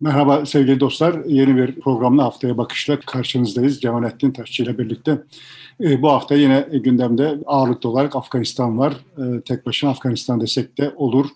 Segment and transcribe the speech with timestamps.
[0.00, 1.24] Merhaba sevgili dostlar.
[1.24, 3.80] Yeni bir programla haftaya bakışla karşınızdayız.
[3.80, 5.22] Cemalettin Taşçı ile birlikte.
[5.80, 8.92] E, bu hafta yine gündemde ağırlıklı olarak Afganistan var.
[8.92, 11.26] E, tek başına Afganistan desek de olur.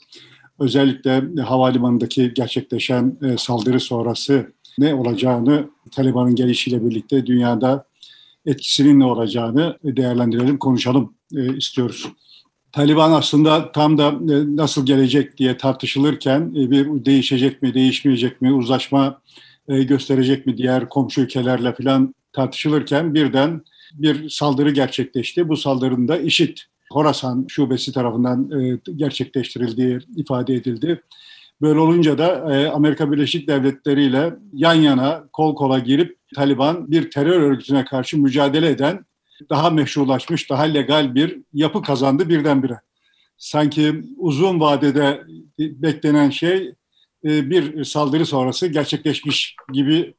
[0.59, 7.85] Özellikle havalimanındaki gerçekleşen e, saldırı sonrası ne olacağını Taliban'ın gelişiyle birlikte dünyada
[8.47, 12.09] etkisinin ne olacağını değerlendirelim, konuşalım e, istiyoruz.
[12.73, 18.53] Taliban aslında tam da e, nasıl gelecek diye tartışılırken e, bir değişecek mi, değişmeyecek mi,
[18.53, 19.21] uzlaşma
[19.69, 23.63] e, gösterecek mi diğer komşu ülkelerle falan tartışılırken birden
[23.93, 25.49] bir saldırı gerçekleşti.
[25.49, 26.59] Bu saldırının da IŞİD,
[26.93, 28.51] Horasan şubesi tarafından
[28.97, 31.03] gerçekleştirildiği ifade edildi.
[31.63, 32.43] Böyle olunca da
[32.75, 38.69] Amerika Birleşik Devletleri ile yan yana kol kola girip Taliban bir terör örgütüne karşı mücadele
[38.69, 39.05] eden
[39.51, 42.81] daha meşrulaşmış, daha legal bir yapı kazandı birdenbire.
[43.39, 45.23] Sanki uzun vadede
[45.59, 46.75] beklenen şey
[47.25, 50.15] e, bir saldırı sonrası gerçekleşmiş gibi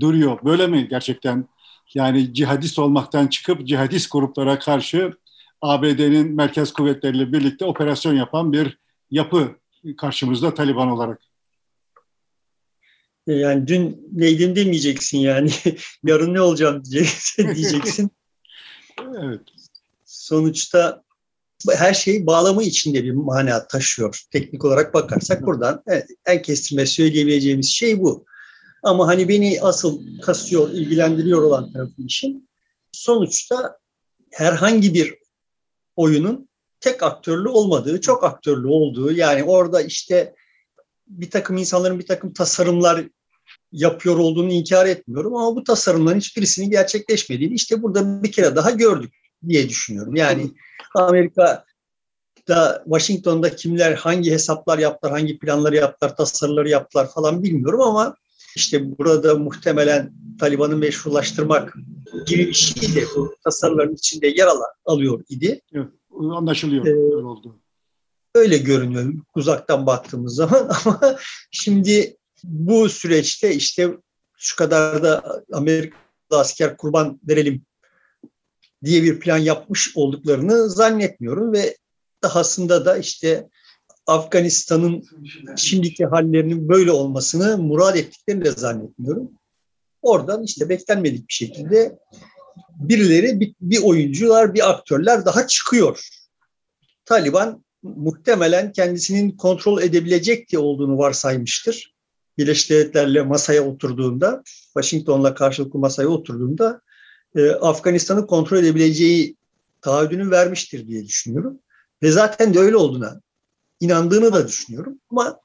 [0.00, 0.38] duruyor.
[0.44, 1.48] Böyle mi gerçekten?
[1.94, 5.12] Yani cihadist olmaktan çıkıp cihadist gruplara karşı
[5.62, 8.78] ABD'nin merkez kuvvetleriyle birlikte operasyon yapan bir
[9.10, 9.56] yapı
[9.96, 11.20] karşımızda Taliban olarak.
[13.26, 15.50] Yani dün neydim demeyeceksin yani.
[16.04, 18.10] Yarın ne olacağım diyeceksin.
[19.00, 19.40] Evet.
[20.04, 21.02] Sonuçta
[21.72, 24.24] her şey bağlamı içinde bir mana taşıyor.
[24.30, 28.24] Teknik olarak bakarsak buradan evet, en kestirme söyleyebileceğimiz şey bu.
[28.82, 32.48] Ama hani beni asıl kasıyor, ilgilendiriyor olan tarafı işin
[32.92, 33.78] sonuçta
[34.30, 35.14] herhangi bir
[35.96, 36.48] oyunun
[36.80, 40.34] tek aktörlü olmadığı, çok aktörlü olduğu yani orada işte
[41.06, 43.04] bir takım insanların bir takım tasarımlar
[43.72, 49.14] yapıyor olduğunu inkar etmiyorum ama bu tasarımların hiçbirisinin gerçekleşmediğini işte burada bir kere daha gördük
[49.48, 50.16] diye düşünüyorum.
[50.16, 50.50] Yani
[50.94, 51.64] Amerika'da
[52.84, 58.16] Washington'da kimler hangi hesaplar yaptılar, hangi planları yaptılar, tasarıları yaptılar falan bilmiyorum ama
[58.56, 61.74] işte burada muhtemelen Taliban'ı meşrulaştırmak
[62.26, 65.60] gibi bir şey de bu tasarıların içinde yer alan, alıyor idi.
[65.72, 65.88] Evet,
[66.20, 66.86] anlaşılıyor.
[66.86, 67.56] Ee, öyle oldu.
[68.34, 71.16] Öyle görünüyor uzaktan baktığımız zaman ama
[71.50, 72.16] şimdi
[72.48, 73.90] bu süreçte işte
[74.36, 77.62] şu kadar da Amerika'da asker kurban verelim
[78.84, 81.76] diye bir plan yapmış olduklarını zannetmiyorum ve
[82.22, 83.48] dahasında da işte
[84.06, 85.04] Afganistan'ın
[85.56, 89.30] şimdiki hallerinin böyle olmasını murad ettiklerini de zannetmiyorum.
[90.02, 91.98] Oradan işte beklenmedik bir şekilde
[92.76, 96.08] birileri, bir, oyuncular, bir aktörler daha çıkıyor.
[97.04, 101.93] Taliban muhtemelen kendisinin kontrol edebilecek diye olduğunu varsaymıştır.
[102.38, 106.80] Birleşik Devletler'le masaya oturduğunda, Washington'la karşılıklı masaya oturduğunda
[107.36, 109.36] e, Afganistan'ı kontrol edebileceği
[109.80, 111.58] taahhüdünü vermiştir diye düşünüyorum.
[112.02, 113.20] Ve zaten de öyle olduğuna
[113.80, 115.00] inandığını da düşünüyorum.
[115.10, 115.40] Ama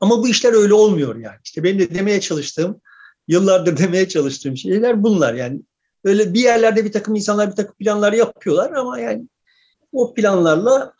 [0.00, 1.38] ama bu işler öyle olmuyor yani.
[1.44, 2.80] İşte benim de demeye çalıştığım,
[3.28, 5.34] yıllardır demeye çalıştığım şeyler bunlar.
[5.34, 5.60] Yani
[6.04, 9.28] öyle bir yerlerde bir takım insanlar bir takım planlar yapıyorlar ama yani
[9.92, 10.92] o planlarla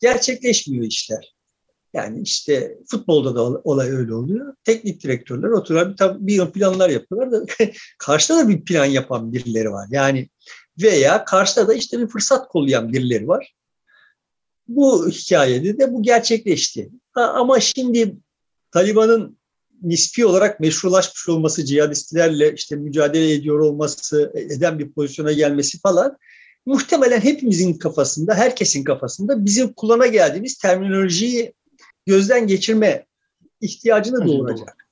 [0.00, 1.37] gerçekleşmiyor işler.
[1.94, 4.54] Yani işte futbolda da olay öyle oluyor.
[4.64, 7.46] Teknik direktörler oturuyorlar bir, bir planlar yapıyorlar da
[7.98, 9.88] karşıda da bir plan yapan birileri var.
[9.90, 10.28] Yani
[10.82, 13.54] veya karşıda da işte bir fırsat kollayan birileri var.
[14.68, 16.90] Bu hikayede de bu gerçekleşti.
[17.12, 18.16] Ha, ama şimdi
[18.70, 19.38] Taliban'ın
[19.82, 26.16] nispi olarak meşrulaşmış olması, cihadistlerle işte mücadele ediyor olması, eden bir pozisyona gelmesi falan
[26.66, 31.54] muhtemelen hepimizin kafasında, herkesin kafasında bizim kullana geldiğimiz terminolojiyi
[32.08, 33.06] gözden geçirme
[33.60, 34.88] ihtiyacını doğuracak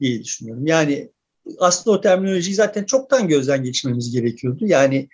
[0.00, 0.66] diye düşünüyorum.
[0.66, 1.10] Yani
[1.58, 4.66] aslında o terminolojiyi zaten çoktan gözden geçirmemiz gerekiyordu.
[4.66, 5.08] Yani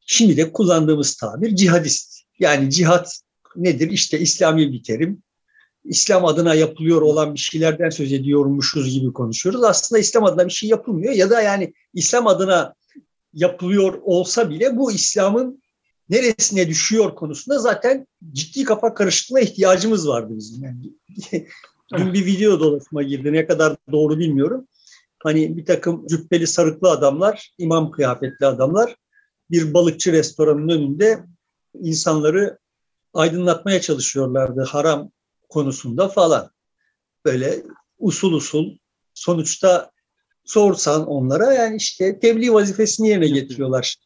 [0.00, 2.20] şimdi de kullandığımız tabir cihadist.
[2.38, 3.20] Yani cihat
[3.56, 3.90] nedir?
[3.90, 5.22] İşte İslami bir terim.
[5.84, 9.64] İslam adına yapılıyor olan bir şeylerden söz ediyormuşuz gibi konuşuyoruz.
[9.64, 12.74] Aslında İslam adına bir şey yapılmıyor ya da yani İslam adına
[13.32, 15.59] yapılıyor olsa bile bu İslam'ın
[16.10, 20.64] neresine düşüyor konusunda zaten ciddi kafa karışıklığına ihtiyacımız vardı bizim.
[20.64, 20.92] Yani,
[21.96, 23.32] dün bir video dolaşıma girdi.
[23.32, 24.68] Ne kadar doğru bilmiyorum.
[25.18, 28.96] Hani bir takım cübbeli sarıklı adamlar, imam kıyafetli adamlar
[29.50, 31.24] bir balıkçı restoranının önünde
[31.74, 32.58] insanları
[33.14, 35.10] aydınlatmaya çalışıyorlardı haram
[35.48, 36.50] konusunda falan.
[37.24, 37.62] Böyle
[37.98, 38.76] usul usul
[39.14, 39.90] sonuçta
[40.44, 43.96] sorsan onlara yani işte tebliğ vazifesini yerine getiriyorlar.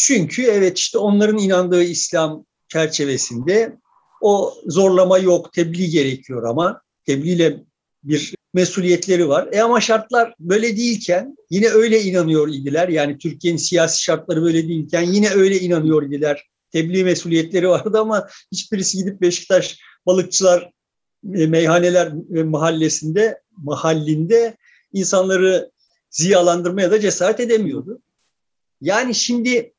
[0.00, 3.78] Çünkü evet işte onların inandığı İslam çerçevesinde
[4.20, 7.64] o zorlama yok, tebliğ gerekiyor ama tebliğle
[8.02, 9.48] bir mesuliyetleri var.
[9.52, 12.88] E ama şartlar böyle değilken yine öyle inanıyor idiler.
[12.88, 16.48] Yani Türkiye'nin siyasi şartları böyle değilken yine öyle inanıyor idiler.
[16.72, 20.70] Tebliğ mesuliyetleri vardı ama hiçbirisi gidip Beşiktaş balıkçılar
[21.22, 22.12] meyhaneler
[22.44, 24.56] mahallesinde, mahallinde
[24.92, 25.70] insanları
[26.10, 28.02] ziyalandırmaya da cesaret edemiyordu.
[28.80, 29.72] Yani şimdi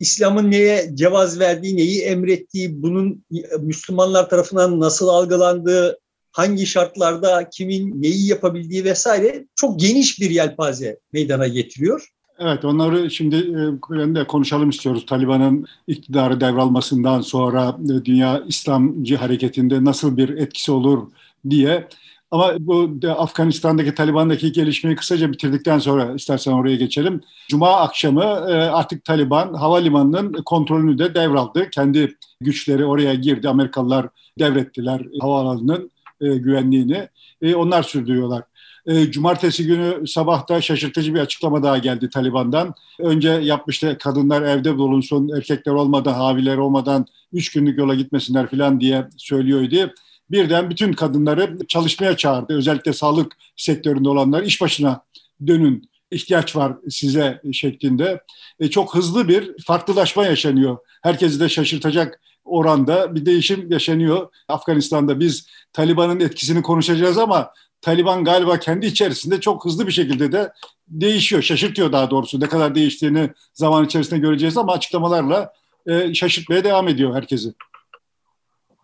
[0.00, 3.24] İslam'ın neye cevaz verdiği, neyi emrettiği, bunun
[3.60, 5.98] Müslümanlar tarafından nasıl algılandığı,
[6.32, 12.08] hangi şartlarda kimin neyi yapabildiği vesaire çok geniş bir yelpaze meydana getiriyor.
[12.38, 15.06] Evet onları şimdi e, de konuşalım istiyoruz.
[15.06, 21.06] Taliban'ın iktidarı devralmasından sonra e, dünya İslamcı hareketinde nasıl bir etkisi olur
[21.50, 21.88] diye.
[22.30, 27.20] Ama bu Afganistan'daki Taliban'daki gelişmeyi kısaca bitirdikten sonra istersen oraya geçelim.
[27.48, 31.70] Cuma akşamı e, artık Taliban havalimanının kontrolünü de devraldı.
[31.70, 33.48] Kendi güçleri oraya girdi.
[33.48, 34.08] Amerikalılar
[34.38, 35.90] devrettiler havaalanının
[36.20, 37.08] güvenliğini.
[37.54, 38.42] Onlar sürdürüyorlar.
[38.86, 42.74] E, cumartesi günü sabahta şaşırtıcı bir açıklama daha geldi Taliban'dan.
[42.98, 49.08] Önce yapmıştı kadınlar evde bulunsun, erkekler olmadan, haviler olmadan üç günlük yola gitmesinler falan diye
[49.16, 49.92] söylüyordu.
[50.30, 52.56] Birden bütün kadınları çalışmaya çağırdı.
[52.56, 55.00] Özellikle sağlık sektöründe olanlar iş başına
[55.46, 58.20] dönün ihtiyaç var size şeklinde.
[58.60, 60.78] E, çok hızlı bir farklılaşma yaşanıyor.
[61.02, 64.28] Herkesi de şaşırtacak oranda bir değişim yaşanıyor.
[64.48, 70.52] Afganistan'da biz Taliban'ın etkisini konuşacağız ama Taliban galiba kendi içerisinde çok hızlı bir şekilde de
[70.88, 72.40] değişiyor, şaşırtıyor daha doğrusu.
[72.40, 75.52] Ne kadar değiştiğini zaman içerisinde göreceğiz ama açıklamalarla
[75.86, 77.48] e, şaşırtmaya devam ediyor herkesi.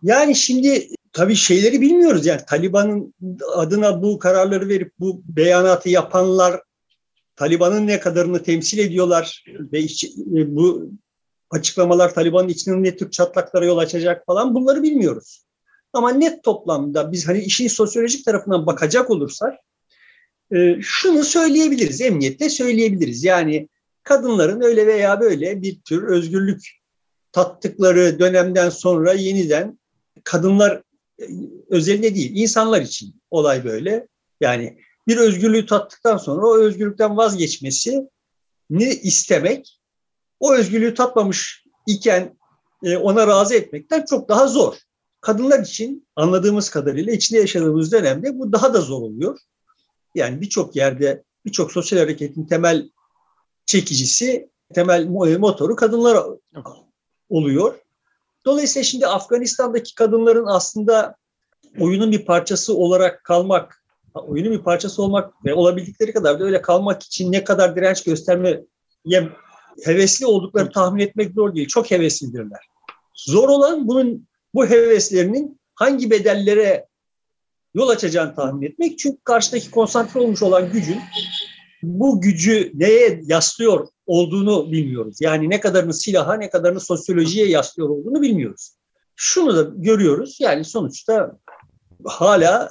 [0.03, 2.25] Yani şimdi tabii şeyleri bilmiyoruz.
[2.25, 3.13] Yani Taliban'ın
[3.53, 6.61] adına bu kararları verip bu beyanatı yapanlar
[7.35, 10.89] Taliban'ın ne kadarını temsil ediyorlar ve iç, e, bu
[11.49, 15.45] açıklamalar Taliban'ın içinde ne tür çatlaklara yol açacak falan bunları bilmiyoruz.
[15.93, 19.53] Ama net toplamda biz hani işin sosyolojik tarafından bakacak olursak
[20.55, 23.23] e, şunu söyleyebiliriz, emniyette söyleyebiliriz.
[23.23, 23.69] Yani
[24.03, 26.69] kadınların öyle veya böyle bir tür özgürlük
[27.31, 29.79] tattıkları dönemden sonra yeniden
[30.23, 30.81] kadınlar
[31.21, 31.25] e,
[31.69, 34.07] özelinde değil, insanlar için olay böyle.
[34.41, 34.77] Yani
[35.07, 38.09] bir özgürlüğü tattıktan sonra o özgürlükten vazgeçmesi
[38.69, 39.79] ne istemek,
[40.39, 42.37] o özgürlüğü tatmamış iken
[42.83, 44.75] e, ona razı etmekten çok daha zor.
[45.21, 49.39] Kadınlar için anladığımız kadarıyla içinde yaşadığımız dönemde bu daha da zor oluyor.
[50.15, 52.89] Yani birçok yerde birçok sosyal hareketin temel
[53.65, 55.05] çekicisi, temel
[55.39, 56.23] motoru kadınlar
[57.29, 57.84] oluyor.
[58.45, 61.15] Dolayısıyla şimdi Afganistan'daki kadınların aslında
[61.79, 63.83] oyunun bir parçası olarak kalmak,
[64.13, 68.63] oyunun bir parçası olmak ve olabildikleri kadar da öyle kalmak için ne kadar direnç göstermeye
[69.83, 71.67] hevesli oldukları tahmin etmek zor değil.
[71.67, 72.67] Çok heveslidirler.
[73.13, 76.87] Zor olan bunun bu heveslerinin hangi bedellere
[77.73, 78.99] yol açacağını tahmin etmek.
[78.99, 80.99] Çünkü karşıdaki konsantre olmuş olan gücün
[81.83, 85.21] bu gücü neye yaslıyor olduğunu bilmiyoruz.
[85.21, 88.75] Yani ne kadarını silaha ne kadarını sosyolojiye yaslıyor olduğunu bilmiyoruz.
[89.15, 91.37] Şunu da görüyoruz yani sonuçta
[92.05, 92.69] hala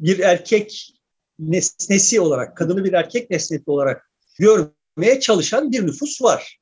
[0.00, 0.94] bir erkek
[1.38, 6.58] nesnesi olarak, kadını bir erkek nesnesi olarak görmeye çalışan bir nüfus var.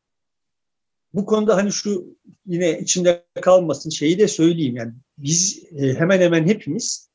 [1.15, 2.17] Bu konuda hani şu
[2.47, 4.77] yine içinde kalmasın şeyi de söyleyeyim.
[4.77, 7.11] Yani biz e, hemen hemen hepimiz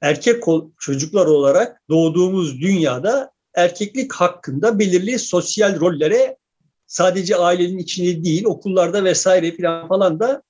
[0.00, 0.42] erkek
[0.78, 6.36] çocuklar olarak doğduğumuz dünyada erkeklik hakkında belirli sosyal rollere
[6.86, 10.42] sadece ailenin içinde değil okullarda vesaire falan falan da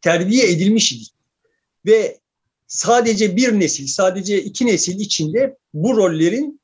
[0.00, 1.10] terbiye edilmişiz.
[1.86, 2.18] Ve
[2.66, 6.60] sadece bir nesil, sadece iki nesil içinde bu rollerin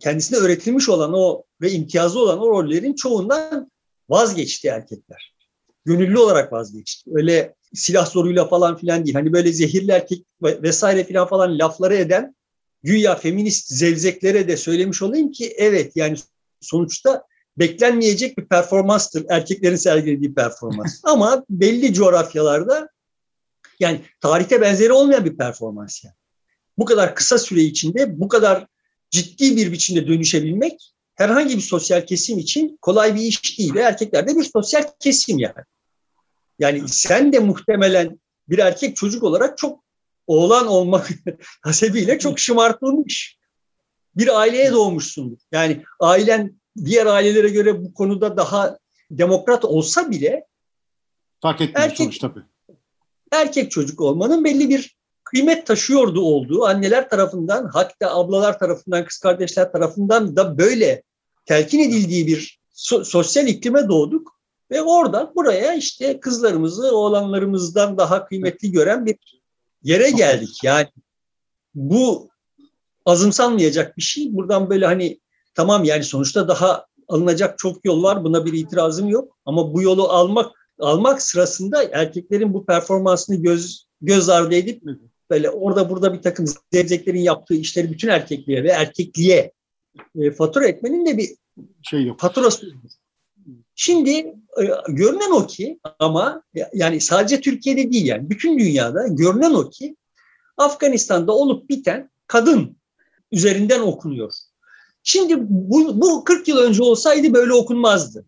[0.00, 3.70] kendisine öğretilmiş olan o ve imtiyazı olan o rollerin çoğundan
[4.08, 5.34] vazgeçti erkekler.
[5.84, 7.10] Gönüllü olarak vazgeçti.
[7.14, 9.14] Öyle silah zoruyla falan filan değil.
[9.14, 12.34] Hani böyle zehirli erkek vesaire filan falan lafları eden
[12.82, 16.16] güya feminist zevzeklere de söylemiş olayım ki evet yani
[16.60, 17.24] sonuçta
[17.58, 21.00] beklenmeyecek bir performanstır erkeklerin sergilediği performans.
[21.04, 22.88] Ama belli coğrafyalarda
[23.80, 26.14] yani tarihte benzeri olmayan bir performans yani.
[26.78, 28.66] Bu kadar kısa süre içinde bu kadar
[29.10, 33.74] ciddi bir biçimde dönüşebilmek herhangi bir sosyal kesim için kolay bir iş değil.
[33.74, 35.64] Ve erkekler de bir sosyal kesim yani.
[36.58, 39.84] Yani sen de muhtemelen bir erkek çocuk olarak çok
[40.30, 41.08] oğlan olmak
[41.62, 43.38] hasebiyle çok şımartılmış
[44.16, 45.38] bir aileye doğmuşsundur.
[45.52, 48.78] Yani ailen diğer ailelere göre bu konuda daha
[49.10, 50.46] demokrat olsa bile
[51.42, 52.40] fark etmiyor erkek, sonuç tabii.
[53.32, 59.72] Erkek çocuk olmanın belli bir kıymet taşıyordu olduğu anneler tarafından hatta ablalar tarafından kız kardeşler
[59.72, 61.02] tarafından da böyle
[61.46, 68.72] telkin edildiği bir so- sosyal iklime doğduk ve oradan buraya işte kızlarımızı oğlanlarımızdan daha kıymetli
[68.72, 69.39] gören bir
[69.82, 70.64] yere geldik.
[70.64, 70.86] Yani
[71.74, 72.28] bu
[73.06, 74.34] azımsanmayacak bir şey.
[74.34, 75.20] Buradan böyle hani
[75.54, 78.24] tamam yani sonuçta daha alınacak çok yol var.
[78.24, 79.36] Buna bir itirazım yok.
[79.44, 84.82] Ama bu yolu almak almak sırasında erkeklerin bu performansını göz göz ardı edip
[85.30, 89.52] böyle orada burada bir takım zevzeklerin yaptığı işleri bütün erkekliğe ve erkekliğe
[90.18, 91.28] e, fatura etmenin de bir
[91.82, 92.20] şey yok.
[92.20, 92.66] faturası
[93.82, 96.42] Şimdi e, görünen o ki ama
[96.74, 99.96] yani sadece Türkiye'de değil yani bütün dünyada görünen o ki
[100.56, 102.76] Afganistan'da olup biten kadın
[103.32, 104.32] üzerinden okunuyor.
[105.02, 108.26] Şimdi bu, bu 40 yıl önce olsaydı böyle okunmazdı.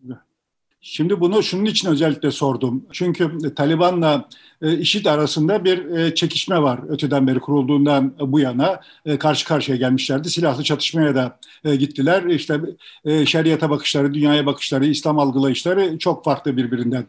[0.85, 2.85] Şimdi bunu şunun için özellikle sordum.
[2.91, 4.29] Çünkü Taliban'la
[4.61, 6.79] e, IŞİD arasında bir e, çekişme var.
[6.89, 10.29] Öteden beri kurulduğundan bu yana e, karşı karşıya gelmişlerdi.
[10.29, 11.39] Silahlı çatışmaya da
[11.75, 12.23] gittiler.
[12.23, 12.59] İşte
[13.25, 17.05] şeriata bakışları, dünyaya bakışları, İslam algılayışları çok farklı birbirinden.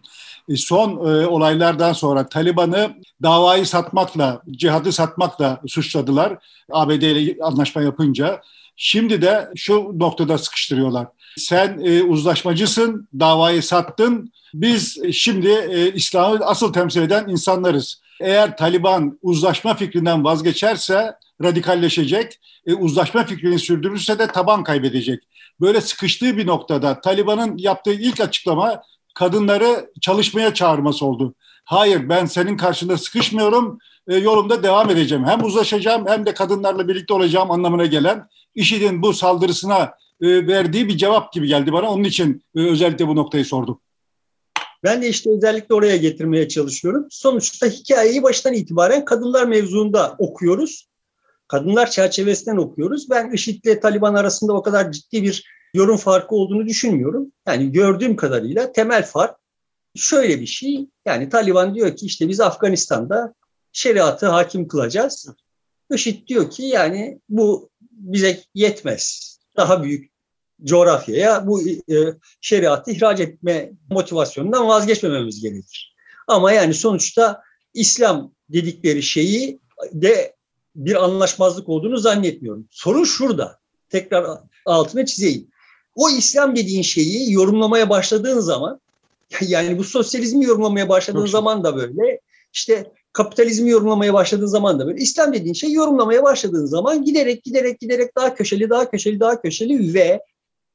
[0.57, 2.90] Son olaylardan sonra Taliban'ı
[3.23, 6.38] davayı satmakla, cihadı satmakla suçladılar.
[6.73, 8.40] ABD ile anlaşma yapınca.
[8.76, 11.07] Şimdi de şu noktada sıkıştırıyorlar.
[11.37, 14.33] Sen e, uzlaşmacısın, davayı sattın.
[14.54, 18.02] Biz şimdi e, İslam'ı asıl temsil eden insanlarız.
[18.21, 25.23] Eğer Taliban uzlaşma fikrinden vazgeçerse radikalleşecek, e, uzlaşma fikrini sürdürürse de taban kaybedecek.
[25.61, 28.83] Böyle sıkıştığı bir noktada Taliban'ın yaptığı ilk açıklama
[29.14, 31.35] kadınları çalışmaya çağırması oldu.
[31.64, 33.78] Hayır ben senin karşında sıkışmıyorum,
[34.09, 35.25] e, yolumda devam edeceğim.
[35.25, 40.96] Hem uzlaşacağım hem de kadınlarla birlikte olacağım anlamına gelen IŞİD'in bu saldırısına e, verdiği bir
[40.96, 41.90] cevap gibi geldi bana.
[41.90, 43.80] Onun için e, özellikle bu noktayı sordum.
[44.84, 47.06] Ben de işte özellikle oraya getirmeye çalışıyorum.
[47.11, 50.88] Sonuçta hikayeyi baştan itibaren kadınlar mevzuunda okuyoruz.
[51.49, 53.11] Kadınlar çerçevesinden okuyoruz.
[53.11, 55.44] Ben IŞİD ile Taliban arasında o kadar ciddi bir
[55.75, 57.32] yorum farkı olduğunu düşünmüyorum.
[57.46, 59.37] Yani gördüğüm kadarıyla temel fark
[59.96, 60.87] şöyle bir şey.
[61.06, 63.34] Yani Taliban diyor ki işte biz Afganistan'da
[63.73, 65.28] şeriatı hakim kılacağız.
[65.94, 69.34] IŞİD diyor ki yani bu bize yetmez.
[69.56, 70.10] Daha büyük
[70.64, 71.94] coğrafyaya bu e,
[72.40, 75.94] şeriatı ihraç etme motivasyonundan vazgeçmememiz gerekir.
[76.26, 77.42] Ama yani sonuçta
[77.74, 79.60] İslam dedikleri şeyi
[79.92, 80.34] de
[80.76, 82.68] bir anlaşmazlık olduğunu zannetmiyorum.
[82.70, 83.58] Sorun şurada.
[83.88, 85.48] Tekrar altına çizeyim.
[85.94, 88.80] O İslam dediğin şeyi yorumlamaya başladığın zaman
[89.40, 92.20] yani bu sosyalizmi yorumlamaya başladığın zaman da böyle
[92.52, 97.80] işte kapitalizmi yorumlamaya başladığın zaman da böyle İslam dediğin şey yorumlamaya başladığın zaman giderek giderek
[97.80, 100.21] giderek daha köşeli daha köşeli daha köşeli ve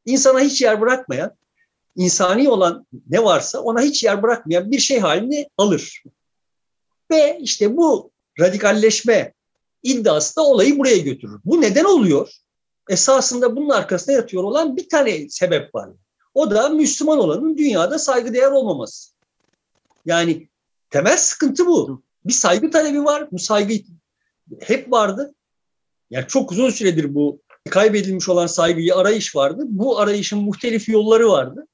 [0.05, 1.31] insana hiç yer bırakmayan
[1.95, 6.03] insani olan ne varsa ona hiç yer bırakmayan bir şey halini alır.
[7.11, 9.33] Ve işte bu radikalleşme
[9.83, 11.41] iddiası da olayı buraya götürür.
[11.45, 12.29] Bu neden oluyor?
[12.89, 15.89] Esasında bunun arkasında yatıyor olan bir tane sebep var.
[16.33, 19.11] O da Müslüman olanın dünyada saygıdeğer olmaması.
[20.05, 20.49] Yani
[20.89, 22.01] temel sıkıntı bu.
[22.29, 23.31] Bir saygı talebi var.
[23.31, 23.73] Bu saygı
[24.59, 25.35] hep vardı.
[26.09, 29.63] Yani çok uzun süredir bu kaybedilmiş olan saygıyı arayış vardı.
[29.65, 31.67] Bu arayışın muhtelif yolları vardı.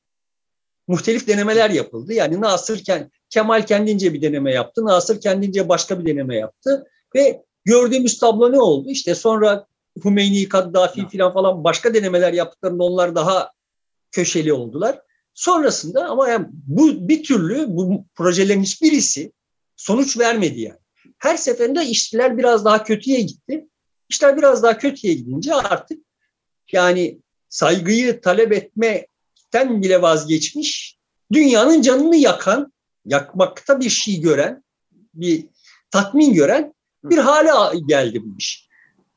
[0.88, 2.14] Muhtelif denemeler yapıldı.
[2.14, 2.84] Yani Nasır
[3.30, 4.86] Kemal kendince bir deneme yaptı.
[4.86, 6.86] Nasır kendince başka bir deneme yaptı.
[7.16, 8.90] Ve gördüğümüz tablo ne oldu?
[8.90, 9.66] İşte sonra
[10.06, 13.52] Hümeyni, Kaddafi filan falan başka denemeler yaptıklarında onlar daha
[14.12, 15.02] köşeli oldular.
[15.34, 19.32] Sonrasında ama yani bu bir türlü bu projelerin hiçbirisi
[19.76, 20.80] sonuç vermedi yani.
[21.18, 23.68] Her seferinde işler biraz daha kötüye gitti.
[24.10, 26.00] İşler biraz daha kötüye gidince artık
[26.72, 30.98] yani saygıyı talep etmekten bile vazgeçmiş,
[31.34, 32.74] dünyanın canını yakan,
[33.06, 34.64] yakmakta bir şey gören,
[35.14, 35.46] bir
[35.92, 38.68] tatmin gören bir hale geldi bu iş.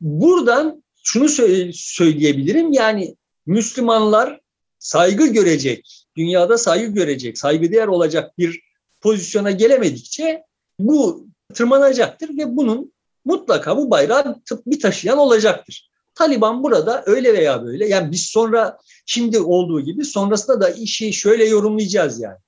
[0.00, 1.29] Buradan şunu
[1.73, 4.41] söyleyebilirim yani Müslümanlar
[4.79, 8.61] saygı görecek, dünyada saygı görecek, saygıdeğer olacak bir
[9.00, 10.43] pozisyona gelemedikçe
[10.78, 12.92] bu tırmanacaktır ve bunun
[13.25, 15.90] mutlaka bu bayrağı bir taşıyan olacaktır.
[16.14, 21.44] Taliban burada öyle veya böyle yani biz sonra şimdi olduğu gibi sonrasında da işi şöyle
[21.44, 22.38] yorumlayacağız yani.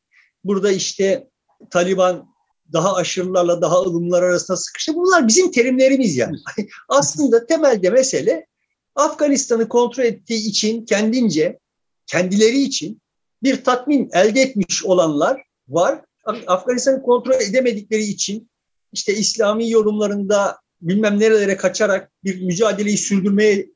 [0.45, 1.29] Burada işte
[1.71, 2.31] Taliban
[2.73, 4.95] daha aşırılarla daha ılımlar arasında sıkıştı.
[4.95, 6.37] Bunlar bizim terimlerimiz yani.
[6.89, 8.47] Aslında temelde mesele
[8.95, 11.59] Afganistan'ı kontrol ettiği için kendince,
[12.07, 13.01] kendileri için
[13.43, 16.05] bir tatmin elde etmiş olanlar var.
[16.25, 18.51] Afganistan'ı kontrol edemedikleri için
[18.93, 23.67] işte İslami yorumlarında bilmem nerelere kaçarak bir mücadeleyi sürdürmeye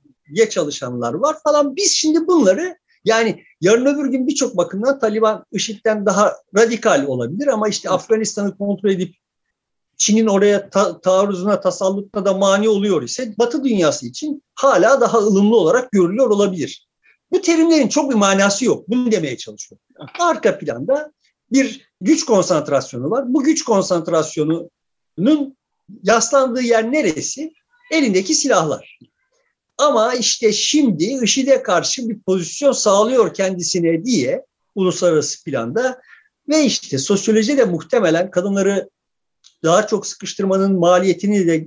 [0.51, 1.77] çalışanlar var falan.
[1.77, 7.69] Biz şimdi bunları yani yarın öbür gün birçok bakımdan Taliban IŞİD'den daha radikal olabilir ama
[7.69, 9.15] işte Afganistan'ı kontrol edip
[9.97, 15.57] Çin'in oraya ta- taarruzuna, tasallutuna da mani oluyor ise Batı dünyası için hala daha ılımlı
[15.57, 16.89] olarak görülüyor olabilir.
[17.33, 18.89] Bu terimlerin çok bir manası yok.
[18.89, 19.85] Bunu demeye çalışıyorum.
[20.21, 21.13] Arka planda
[21.55, 23.35] bir güç konsantrasyonu var.
[23.35, 25.57] Bu güç konsantrasyonunun
[26.03, 27.53] yaslandığı yer neresi?
[27.93, 28.99] Elindeki silahlar.
[29.79, 34.45] Ama işte şimdi IŞİD'e karşı bir pozisyon sağlıyor kendisine diye
[34.75, 36.01] uluslararası planda
[36.49, 38.91] ve işte sosyoloji de muhtemelen kadınları
[39.65, 41.67] daha çok sıkıştırmanın maliyetini de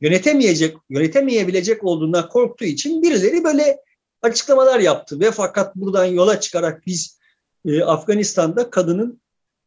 [0.00, 3.78] yönetemeyecek, yönetemeyebilecek olduğundan korktuğu için birileri böyle
[4.22, 7.18] açıklamalar yaptı ve fakat buradan yola çıkarak biz
[7.64, 9.20] e, Afganistan'da kadının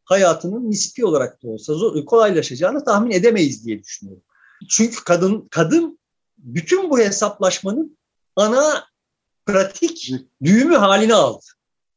[0.04, 4.22] hayatının nispi olarak da olsa zor, kolaylaşacağını tahmin edemeyiz diye düşünüyorum.
[4.68, 5.98] Çünkü kadın kadın
[6.38, 7.98] bütün bu hesaplaşmanın
[8.36, 8.84] ana
[9.46, 10.12] pratik
[10.44, 11.44] düğümü haline aldı.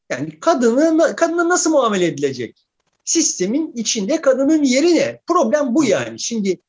[0.10, 2.66] Yani kadını kadına nasıl muamele edilecek?
[3.06, 5.22] Sistemin içinde kadının yeri ne?
[5.28, 6.20] Problem bu yani.
[6.20, 6.60] Şimdi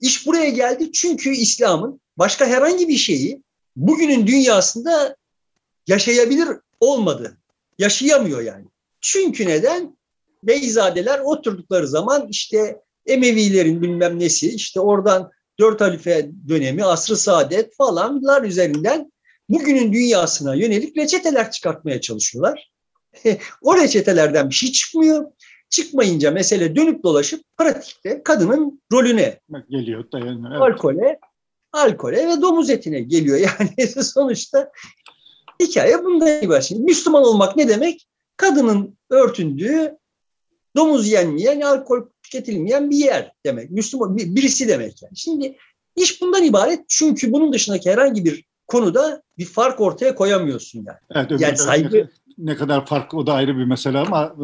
[0.00, 3.42] iş buraya geldi çünkü İslam'ın başka herhangi bir şeyi
[3.76, 5.16] bugünün dünyasında
[5.86, 6.48] yaşayabilir
[6.80, 7.39] olmadı.
[7.80, 8.64] Yaşayamıyor yani.
[9.00, 9.96] Çünkü neden?
[10.42, 18.42] Beyzadeler oturdukları zaman işte Emevilerin bilmem nesi işte oradan dört halife dönemi, asrı saadet falanlar
[18.42, 19.12] üzerinden
[19.48, 22.70] bugünün dünyasına yönelik reçeteler çıkartmaya çalışıyorlar.
[23.62, 25.24] o reçetelerden bir şey çıkmıyor.
[25.70, 30.04] Çıkmayınca mesele dönüp dolaşıp pratikte kadının rolüne geliyor.
[30.12, 30.62] Dayanıyor, evet.
[30.62, 31.18] Alkole,
[31.72, 33.38] alkole ve domuz etine geliyor.
[33.58, 34.70] Yani sonuçta
[35.60, 36.64] hikaye bundan ibaret.
[36.64, 38.06] Şimdi Müslüman olmak ne demek?
[38.36, 39.98] Kadının örtündüğü,
[40.76, 43.70] domuz yenmeyen, alkol tüketilmeyen bir yer demek.
[43.70, 45.16] Müslüman birisi demek yani.
[45.16, 45.56] Şimdi
[45.96, 51.28] iş bundan ibaret çünkü bunun dışındaki herhangi bir konuda bir fark ortaya koyamıyorsun yani.
[51.30, 54.34] Evet, yani saygı ne kadar fark o da ayrı bir mesele ama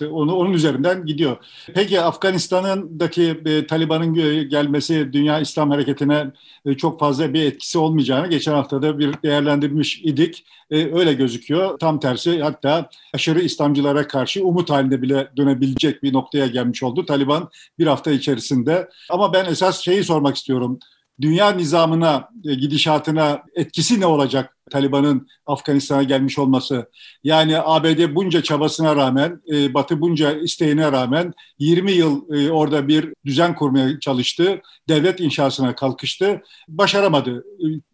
[0.00, 1.36] e, onu onun üzerinden gidiyor.
[1.74, 4.14] Peki Afganistan'daki e, Taliban'ın
[4.48, 6.26] gelmesi dünya İslam hareketine
[6.64, 10.44] e, çok fazla bir etkisi olmayacağını geçen hafta da bir değerlendirmiş idik.
[10.70, 11.78] E, öyle gözüküyor.
[11.78, 17.48] Tam tersi hatta aşırı İslamcılara karşı umut halinde bile dönebilecek bir noktaya gelmiş oldu Taliban
[17.78, 18.88] bir hafta içerisinde.
[19.10, 20.78] Ama ben esas şeyi sormak istiyorum
[21.20, 26.90] dünya nizamına, e, gidişatına etkisi ne olacak Taliban'ın Afganistan'a gelmiş olması?
[27.24, 33.14] Yani ABD bunca çabasına rağmen, e, Batı bunca isteğine rağmen 20 yıl e, orada bir
[33.26, 34.60] düzen kurmaya çalıştı.
[34.88, 36.42] Devlet inşasına kalkıştı.
[36.68, 37.44] Başaramadı.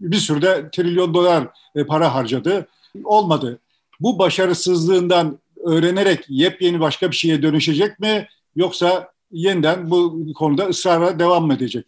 [0.00, 1.48] Bir sürü de trilyon dolar
[1.88, 2.66] para harcadı.
[3.04, 3.58] Olmadı.
[4.00, 8.28] Bu başarısızlığından öğrenerek yepyeni başka bir şeye dönüşecek mi?
[8.56, 11.86] Yoksa yeniden bu konuda ısrarla devam mı edecek?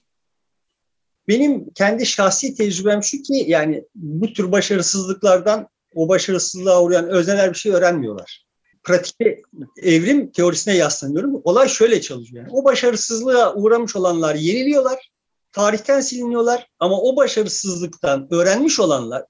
[1.29, 7.59] Benim kendi şahsi tecrübem şu ki yani bu tür başarısızlıklardan o başarısızlığa uğrayan özneler bir
[7.59, 8.47] şey öğrenmiyorlar.
[8.83, 9.43] Pratikte
[9.83, 11.41] evrim teorisine yaslanıyorum.
[11.45, 12.43] Olay şöyle çalışıyor.
[12.43, 15.11] Yani o başarısızlığa uğramış olanlar yeniliyorlar.
[15.53, 19.25] Tarihten siliniyorlar ama o başarısızlıktan öğrenmiş olanlar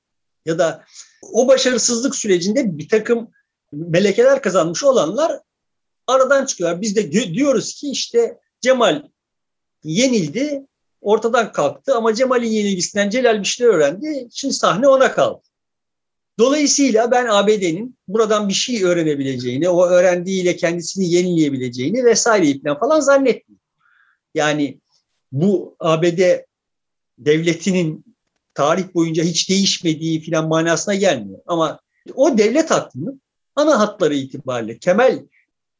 [0.46, 0.84] ya da
[1.32, 3.30] o başarısızlık sürecinde bir takım
[3.72, 5.40] melekeler kazanmış olanlar
[6.06, 6.80] aradan çıkıyorlar.
[6.80, 9.02] Biz de diyoruz ki işte Cemal
[9.84, 10.66] yenildi
[11.00, 14.28] ortadan kalktı ama Cemal'in yenilgisinden Celal bir şeyler öğrendi.
[14.32, 15.42] Şimdi sahne ona kaldı.
[16.38, 23.64] Dolayısıyla ben ABD'nin buradan bir şey öğrenebileceğini, o öğrendiğiyle kendisini yenileyebileceğini vesaire falan falan zannetmiyorum.
[24.34, 24.78] Yani
[25.32, 26.20] bu ABD
[27.18, 28.04] devletinin
[28.54, 31.40] tarih boyunca hiç değişmediği filan manasına gelmiyor.
[31.46, 31.80] Ama
[32.14, 33.22] o devlet aklının
[33.56, 35.18] ana hatları itibariyle Kemal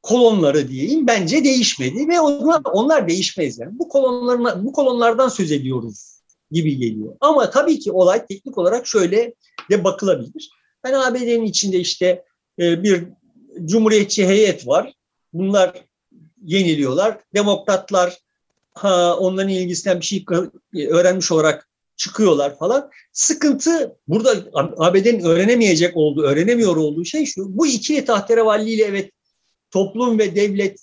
[0.02, 3.78] kolonları diyeyim bence değişmedi ve onlar, onlar değişmez yani.
[3.78, 6.18] Bu kolonların bu kolonlardan söz ediyoruz
[6.50, 7.16] gibi geliyor.
[7.20, 9.34] Ama tabii ki olay teknik olarak şöyle
[9.70, 10.50] de bakılabilir.
[10.84, 12.24] Ben ABD'nin içinde işte
[12.58, 13.04] e, bir
[13.64, 14.92] cumhuriyetçi heyet var.
[15.32, 15.84] Bunlar
[16.44, 17.18] yeniliyorlar.
[17.34, 18.18] Demokratlar
[18.74, 20.24] ha, onların ilgisinden bir şey
[20.88, 22.90] öğrenmiş olarak çıkıyorlar falan.
[23.12, 24.30] Sıkıntı burada
[24.76, 27.58] ABD'nin öğrenemeyecek olduğu, öğrenemiyor olduğu şey şu.
[27.58, 29.12] Bu ikili tahterevalliyle evet
[29.70, 30.78] toplum ve devlet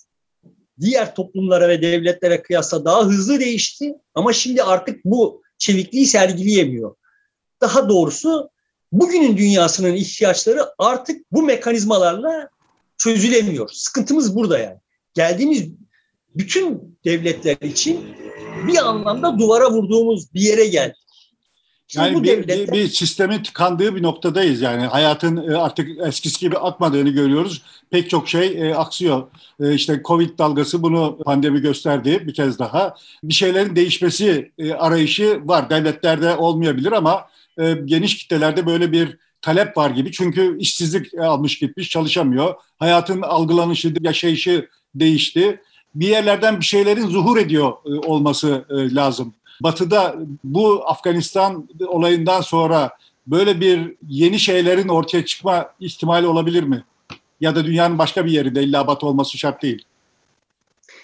[0.80, 6.94] diğer toplumlara ve devletlere kıyasla daha hızlı değişti ama şimdi artık bu çevikliği sergileyemiyor.
[7.60, 8.50] Daha doğrusu
[8.92, 12.48] bugünün dünyasının ihtiyaçları artık bu mekanizmalarla
[12.98, 13.70] çözülemiyor.
[13.72, 14.78] Sıkıntımız burada yani.
[15.14, 15.68] Geldiğimiz
[16.34, 18.00] bütün devletler için
[18.68, 20.64] bir anlamda duvara vurduğumuz bir yere
[21.88, 22.12] geldik.
[22.12, 22.76] Yani bu bir, devletler...
[22.76, 27.62] bir sistemin tıkandığı bir noktadayız yani hayatın e, artık eskisi gibi akmadığını görüyoruz.
[27.90, 29.26] Pek çok şey e, aksıyor.
[29.60, 32.94] E, işte Covid dalgası bunu pandemi gösterdi bir kez daha.
[33.22, 35.70] Bir şeylerin değişmesi e, arayışı var.
[35.70, 40.12] Devletlerde olmayabilir ama e, geniş kitlelerde böyle bir talep var gibi.
[40.12, 42.54] Çünkü işsizlik almış gitmiş çalışamıyor.
[42.78, 45.60] Hayatın algılanışı, yaşayışı değişti.
[45.94, 49.34] Bir yerlerden bir şeylerin zuhur ediyor e, olması e, lazım.
[49.60, 52.90] Batı'da bu Afganistan olayından sonra
[53.26, 56.84] böyle bir yeni şeylerin ortaya çıkma ihtimali olabilir mi?
[57.40, 59.84] Ya da dünyanın başka bir yerinde illa Batı olması şart değil.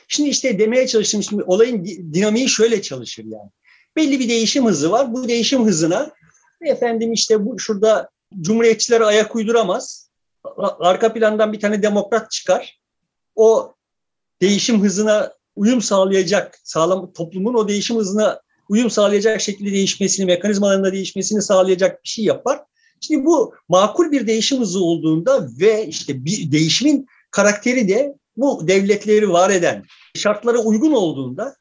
[0.09, 1.23] Şimdi işte demeye çalıştım.
[1.23, 1.85] Şimdi olayın
[2.15, 3.51] dinamiği şöyle çalışır yani.
[3.97, 5.13] Belli bir değişim hızı var.
[5.13, 6.11] Bu değişim hızına
[6.61, 8.09] efendim işte bu şurada
[8.41, 10.09] cumhuriyetçiler ayak uyduramaz.
[10.81, 12.79] Arka plandan bir tane demokrat çıkar.
[13.37, 13.75] O
[14.43, 21.43] değişim hızına uyum sağlayacak, sağlam toplumun o değişim hızına uyum sağlayacak şekilde değişmesini, mekanizmalarında değişmesini
[21.43, 22.61] sağlayacak bir şey yapar.
[23.01, 29.33] Şimdi bu makul bir değişim hızı olduğunda ve işte bir değişimin karakteri de bu devletleri
[29.33, 29.85] var eden
[30.15, 31.57] şartlara uygun olduğunda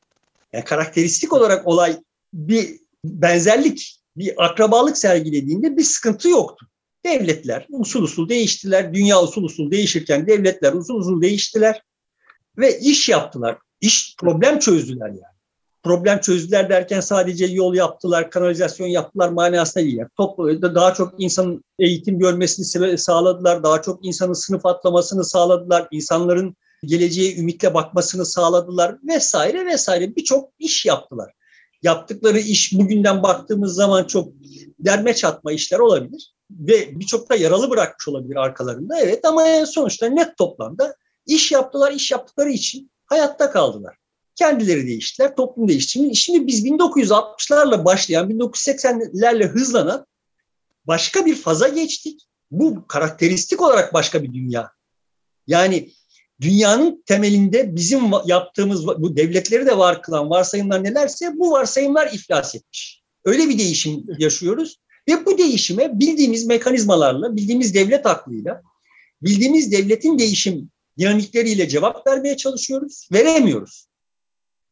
[0.54, 1.98] yani karakteristik olarak olay
[2.34, 6.68] bir benzerlik, bir akrabalık sergilediğinde bir sıkıntı yoktu.
[7.06, 8.94] Devletler usul usul değiştiler.
[8.94, 11.84] Dünya usul usul değişirken devletler usul usul değiştiler
[12.58, 13.58] ve iş yaptılar.
[13.82, 15.22] İş problem çözdüler yani.
[15.84, 20.02] Problem çözdüler derken sadece yol yaptılar, kanalizasyon yaptılar manasında değil.
[20.18, 27.36] Toplumda daha çok insanın eğitim görmesini sağladılar, daha çok insanın sınıf atlamasını sağladılar, insanların geleceğe
[27.38, 31.34] ümitle bakmasını sağladılar vesaire vesaire birçok iş yaptılar.
[31.82, 34.34] Yaptıkları iş bugünden baktığımız zaman çok
[34.80, 39.00] derme çatma işler olabilir ve birçok da yaralı bırakmış olabilir arkalarında.
[39.00, 43.98] Evet ama sonuçta net toplamda iş yaptılar, iş yaptıkları için hayatta kaldılar.
[44.36, 46.16] Kendileri değiştiler, toplum değişti.
[46.16, 50.06] Şimdi biz 1960'larla başlayan, 1980'lerle hızlanan
[50.88, 52.22] başka bir faza geçtik.
[52.52, 54.72] Bu karakteristik olarak başka bir dünya.
[55.48, 55.92] Yani
[56.42, 63.02] dünyanın temelinde bizim yaptığımız bu devletleri de var kılan varsayımlar nelerse bu varsayımlar iflas etmiş.
[63.26, 68.62] Öyle bir değişim yaşıyoruz ve bu değişime bildiğimiz mekanizmalarla, bildiğimiz devlet aklıyla,
[69.22, 73.88] bildiğimiz devletin değişim dinamikleriyle cevap vermeye çalışıyoruz, veremiyoruz.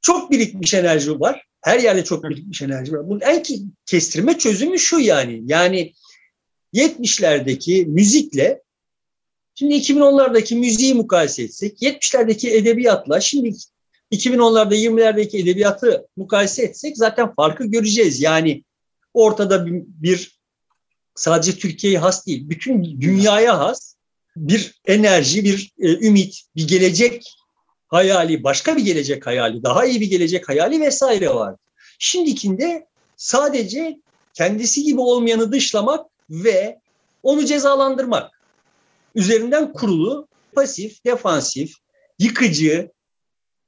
[0.02, 1.46] Çok birikmiş enerji var.
[1.62, 3.10] Her yerde çok birikmiş enerji var.
[3.10, 3.44] Bunun en
[3.86, 5.42] kestirme çözümü şu yani.
[5.46, 5.94] Yani
[6.74, 8.62] 70'lerdeki müzikle
[9.60, 13.58] Şimdi 2010'lardaki müziği mukayese etsek, 70'lerdeki edebiyatla şimdi
[14.12, 18.22] 2010'larda 20'lerdeki edebiyatı mukayese etsek zaten farkı göreceğiz.
[18.22, 18.64] Yani
[19.14, 20.40] ortada bir, bir
[21.16, 23.96] sadece Türkiye'ye has değil, bütün dünyaya has
[24.40, 27.36] bir enerji, bir e, ümit, bir gelecek
[27.88, 31.56] hayali, başka bir gelecek hayali, daha iyi bir gelecek hayali vesaire var.
[32.00, 33.98] Şimdikinde sadece
[34.34, 36.80] kendisi gibi olmayanı dışlamak ve
[37.24, 38.42] onu cezalandırmak
[39.16, 41.74] üzerinden kurulu pasif, defansif,
[42.20, 42.92] yıkıcı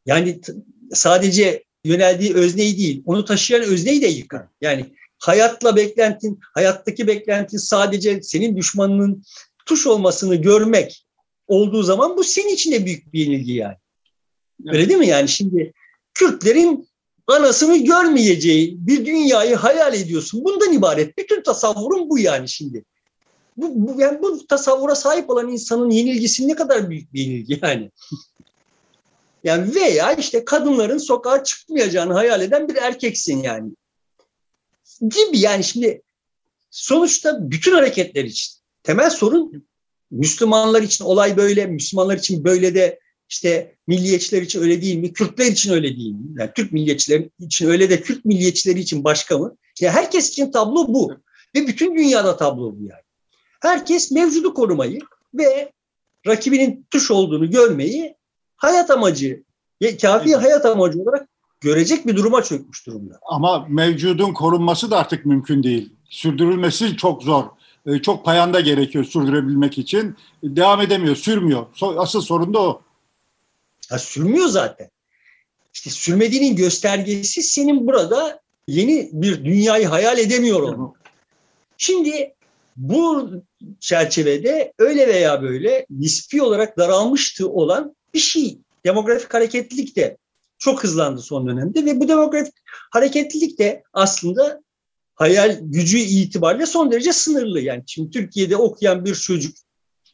[0.06, 0.42] yani
[0.94, 4.46] sadece yöneldiği özneyi değil, onu taşıyan özneyi de yıkar.
[4.62, 9.24] Yani hayatla beklentin, hayattaki beklentin sadece senin düşmanının
[9.72, 11.06] tuş olmasını görmek
[11.48, 13.76] olduğu zaman bu senin için de büyük bir yenilgi yani.
[14.66, 14.76] Evet.
[14.76, 15.74] Öyle değil mi yani şimdi
[16.14, 16.90] Kürtlerin
[17.28, 20.46] anasını görmeyeceği bir dünyayı hayal ediyorsun.
[20.46, 21.18] Bundan ibaret.
[21.18, 22.86] Bütün tasavvurun bu yani şimdi
[23.58, 27.92] bu, bu, yani bu tasavvura sahip olan insanın yenilgisi ne kadar büyük bir yenilgi yani.
[29.44, 33.72] Yani veya işte kadınların sokağa çıkmayacağını hayal eden bir erkeksin yani.
[35.02, 36.02] Gibi yani şimdi
[36.72, 39.66] sonuçta bütün hareketler için temel sorun
[40.12, 45.14] Müslümanlar için olay böyle, Müslümanlar için böyle de işte milliyetçiler için öyle değil mi?
[45.14, 46.26] Kürtler için öyle değil mi?
[46.40, 49.56] Yani Türk milliyetçileri için öyle de Kürt milliyetçileri için başka mı?
[49.76, 51.12] İşte herkes için tablo bu.
[51.56, 53.02] Ve bütün dünyada tablo bu yani.
[53.62, 55.00] Herkes mevcudu korumayı
[55.34, 55.72] ve
[56.28, 58.16] rakibinin tuş olduğunu görmeyi
[58.58, 59.44] hayat amacı,
[60.02, 61.28] kafi hayat amacı olarak
[61.62, 63.20] görecek bir duruma çökmüş durumda.
[63.22, 65.94] Ama mevcudun korunması da artık mümkün değil.
[66.10, 67.46] Sürdürülmesi çok zor.
[67.86, 70.16] Ee, çok payanda gerekiyor sürdürebilmek için.
[70.44, 71.66] Devam edemiyor, sürmüyor.
[71.82, 72.82] Asıl sorun da o.
[73.90, 74.90] Ha, sürmüyor zaten.
[75.74, 80.96] İşte sürmediğinin göstergesi senin burada yeni bir dünyayı hayal edemiyor olmak.
[81.78, 82.34] Şimdi
[82.78, 83.30] bu
[83.80, 88.58] çerçevede öyle veya böyle nispi olarak daralmıştı olan bir şey.
[88.86, 90.18] Demografik hareketlilik de
[90.58, 92.54] çok hızlandı son dönemde ve bu demografik
[92.92, 94.62] hareketlilik de aslında
[95.22, 97.62] hayal gücü itibariyle son derece sınırlı.
[97.62, 99.56] Yani şimdi Türkiye'de okuyan bir çocuk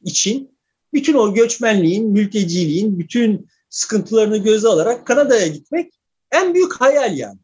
[0.02, 0.58] için
[0.94, 5.94] bütün o göçmenliğin, mülteciliğin, bütün sıkıntılarını göze alarak Kanada'ya gitmek
[6.32, 7.40] en büyük hayal yani.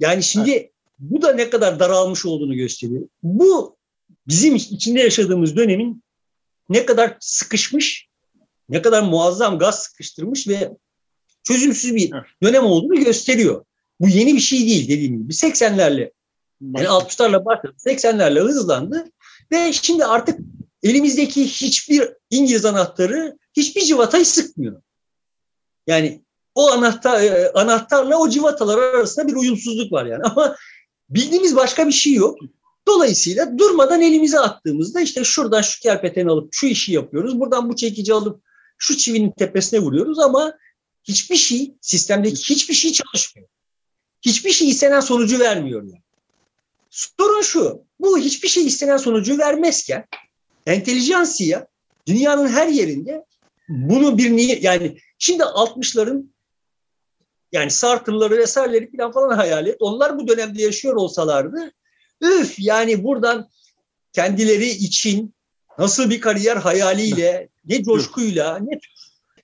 [0.00, 0.70] Yani şimdi evet.
[0.98, 3.08] bu da ne kadar daralmış olduğunu gösteriyor.
[3.22, 3.76] Bu
[4.28, 6.02] bizim içinde yaşadığımız dönemin
[6.68, 8.08] ne kadar sıkışmış,
[8.68, 10.72] ne kadar muazzam gaz sıkıştırmış ve
[11.44, 12.10] çözümsüz bir
[12.42, 13.64] dönem olduğunu gösteriyor.
[14.00, 15.32] Bu yeni bir şey değil dediğim gibi.
[15.32, 16.15] 80'lerle
[16.60, 19.04] yani 60'larla başladı, 80'lerle hızlandı
[19.52, 20.40] ve şimdi artık
[20.82, 24.82] elimizdeki hiçbir İngiliz anahtarı hiçbir civatayı sıkmıyor.
[25.86, 30.56] Yani o anahtar e, anahtarla o civatalar arasında bir uyumsuzluk var yani ama
[31.10, 32.38] bildiğimiz başka bir şey yok.
[32.86, 37.40] Dolayısıyla durmadan elimize attığımızda işte şuradan şu kerpeteni alıp şu işi yapıyoruz.
[37.40, 38.42] Buradan bu çekici alıp
[38.78, 40.54] şu çivinin tepesine vuruyoruz ama
[41.04, 43.48] hiçbir şey, sistemdeki hiçbir şey çalışmıyor.
[44.22, 46.02] Hiçbir şey istenen sonucu vermiyor yani.
[46.96, 50.06] Sorun şu, bu hiçbir şey istenen sonucu vermezken
[50.66, 51.66] entelijansiya
[52.06, 53.24] dünyanın her yerinde
[53.68, 56.30] bunu bir niye yani şimdi 60'ların
[57.52, 59.76] Yani Sartre'ları vesaireleri falan falan hayal et.
[59.80, 61.72] Onlar bu dönemde yaşıyor olsalardı
[62.20, 63.48] üf yani buradan
[64.12, 65.34] kendileri için
[65.78, 68.80] nasıl bir kariyer hayaliyle ne coşkuyla ne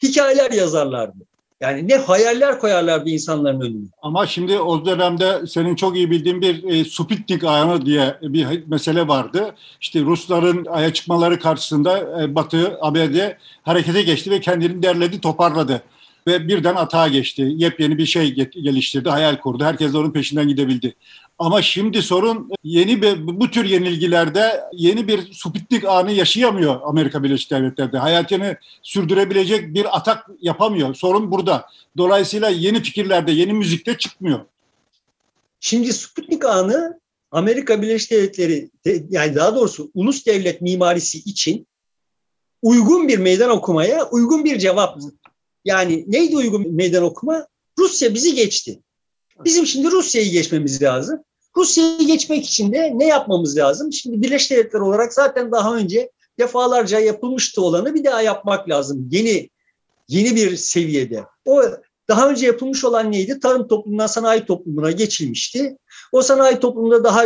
[0.03, 1.27] hikayeler yazarlardı.
[1.63, 3.87] Yani ne hayaller koyarlardı insanların önüne.
[4.03, 9.09] Ama şimdi o dönemde senin çok iyi bildiğin bir e, Sputnik ayağını diye bir mesele
[9.09, 9.55] vardı.
[9.81, 13.17] İşte Rusların aya çıkmaları karşısında e, Batı, ABD
[13.63, 15.83] harekete geçti ve kendini derledi, toparladı.
[16.27, 17.53] Ve birden atağa geçti.
[17.57, 19.65] Yepyeni bir şey geliştirdi, hayal kurdu.
[19.65, 20.95] Herkes onun peşinden gidebildi.
[21.43, 27.51] Ama şimdi sorun yeni bir bu tür yenilgilerde yeni bir Sputnik anı yaşayamıyor Amerika Birleşik
[27.51, 27.99] Devletleri'de.
[27.99, 30.95] Hayatını sürdürebilecek bir atak yapamıyor.
[30.95, 31.67] Sorun burada.
[31.97, 34.41] Dolayısıyla yeni fikirlerde, yeni müzikte çıkmıyor.
[35.61, 37.01] Şimdi Sputnik anı
[37.31, 38.71] Amerika Birleşik Devletleri
[39.11, 41.67] yani daha doğrusu ulus devlet mimarisi için
[42.63, 44.99] uygun bir meydan okumaya uygun bir cevap.
[45.65, 47.47] Yani neydi uygun meydan okuma?
[47.79, 48.81] Rusya bizi geçti.
[49.45, 51.25] Bizim şimdi Rusya'yı geçmemiz lazım.
[51.57, 53.93] Rusya'yı geçmek için de ne yapmamız lazım?
[53.93, 59.09] Şimdi Birleşik Devletler olarak zaten daha önce defalarca yapılmıştı olanı bir daha yapmak lazım.
[59.11, 59.51] Yeni
[60.09, 61.25] yeni bir seviyede.
[61.45, 61.63] O
[62.09, 63.41] daha önce yapılmış olan neydi?
[63.41, 65.77] Tarım toplumundan sanayi toplumuna geçilmişti.
[66.13, 67.25] O sanayi toplumunda daha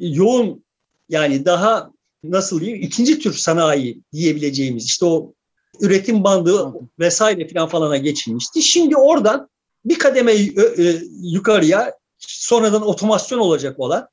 [0.00, 0.64] yoğun
[1.08, 1.90] yani daha
[2.24, 5.34] nasıl diyeyim ikinci tür sanayi diyebileceğimiz işte o
[5.80, 8.62] üretim bandı vesaire falan falana geçilmişti.
[8.62, 9.48] Şimdi oradan
[9.84, 11.94] bir kademe e, yukarıya
[12.28, 14.08] sonradan otomasyon olacak olan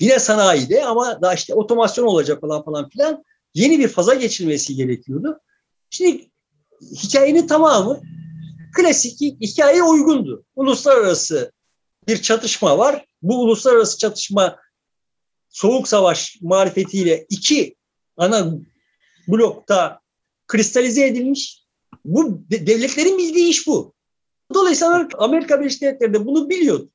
[0.00, 5.40] yine sanayide ama daha işte otomasyon olacak olan falan filan yeni bir faza geçilmesi gerekiyordu.
[5.90, 6.30] Şimdi
[6.82, 8.00] hikayenin tamamı
[8.76, 10.44] klasik hikayeye uygundu.
[10.56, 11.52] Uluslararası
[12.08, 13.06] bir çatışma var.
[13.22, 14.56] Bu uluslararası çatışma
[15.48, 17.76] Soğuk Savaş marifetiyle iki
[18.16, 18.52] ana
[19.28, 20.00] blokta
[20.46, 21.64] kristalize edilmiş.
[22.04, 23.94] Bu devletlerin bildiği iş bu.
[24.54, 26.90] Dolayısıyla Amerika Birleşik Devletleri de bunu biliyordu.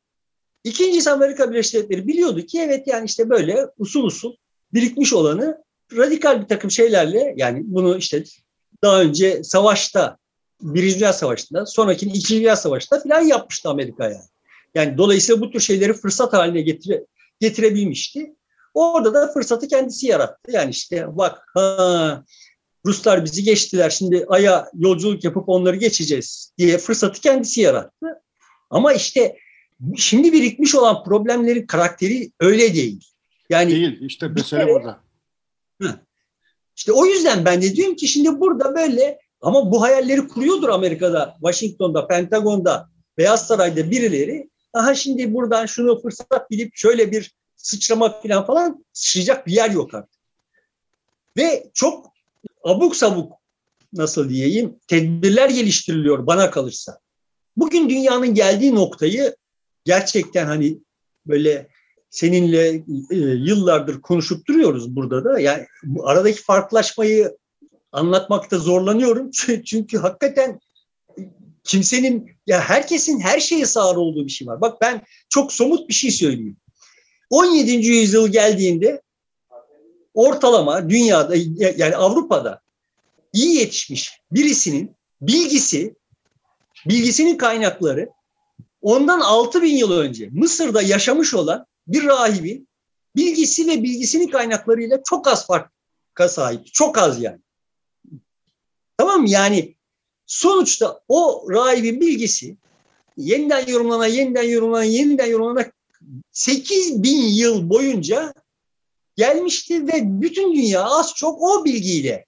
[0.66, 4.36] İkincisi Amerika Birleşik Devletleri biliyordu ki evet yani işte böyle usul usul
[4.74, 5.64] birikmiş olanı
[5.98, 8.24] radikal bir takım şeylerle yani bunu işte
[8.84, 10.18] daha önce savaşta
[10.62, 14.26] Birinci Dünya Savaşı'nda sonraki İkinci Dünya Savaşı'nda falan yapmıştı Amerika yani.
[14.76, 17.06] Yani dolayısıyla bu tür şeyleri fırsat haline getire,
[17.40, 18.36] getirebilmişti.
[18.74, 20.52] Orada da fırsatı kendisi yarattı.
[20.52, 22.24] Yani işte bak ha,
[22.86, 28.22] Ruslar bizi geçtiler şimdi Ay'a yolculuk yapıp onları geçeceğiz diye fırsatı kendisi yarattı.
[28.70, 29.36] Ama işte
[29.96, 33.12] şimdi birikmiş olan problemlerin karakteri öyle değil.
[33.50, 35.00] Yani değil işte mesele kere, burada.
[35.82, 36.00] Hı.
[36.76, 41.34] İşte o yüzden ben de diyorum ki şimdi burada böyle ama bu hayalleri kuruyordur Amerika'da,
[41.34, 44.50] Washington'da, Pentagon'da, Beyaz Saray'da birileri.
[44.74, 49.94] Aha şimdi buradan şunu fırsat bilip şöyle bir sıçrama falan falan sıçrayacak bir yer yok
[49.94, 50.20] artık.
[51.38, 52.12] Ve çok
[52.64, 53.34] abuk sabuk
[53.94, 57.00] nasıl diyeyim tedbirler geliştiriliyor bana kalırsa.
[57.58, 59.36] Bugün dünyanın geldiği noktayı
[59.86, 60.78] gerçekten hani
[61.28, 61.68] böyle
[62.10, 62.68] seninle
[63.12, 65.40] e, yıllardır konuşup duruyoruz burada da.
[65.40, 67.38] Yani bu aradaki farklılaşmayı
[67.92, 69.32] anlatmakta zorlanıyorum.
[69.66, 70.60] Çünkü hakikaten
[71.64, 74.62] kimsenin ya herkesin her şeye sağır olduğu bir şey var.
[74.62, 76.58] Bak ben çok somut bir şey söyleyeyim.
[77.30, 77.72] 17.
[77.72, 79.02] yüzyıl geldiğinde
[80.14, 81.36] ortalama dünyada
[81.78, 82.62] yani Avrupa'da
[83.34, 85.96] iyi yetişmiş birisinin bilgisi,
[86.86, 88.10] bilgisinin kaynakları
[88.86, 92.68] ondan 6000 yıl önce Mısır'da yaşamış olan bir rahibin
[93.16, 96.74] bilgisi ve bilgisinin kaynaklarıyla çok az farka sahip.
[96.74, 97.40] Çok az yani.
[98.98, 99.30] Tamam mı?
[99.30, 99.76] Yani
[100.26, 102.58] sonuçta o rahibin bilgisi
[103.18, 105.66] yeniden yorumlana, yeniden yorumlana, yeniden yorumlana
[106.32, 108.34] 8 bin yıl boyunca
[109.16, 112.26] gelmiştir ve bütün dünya az çok o bilgiyle,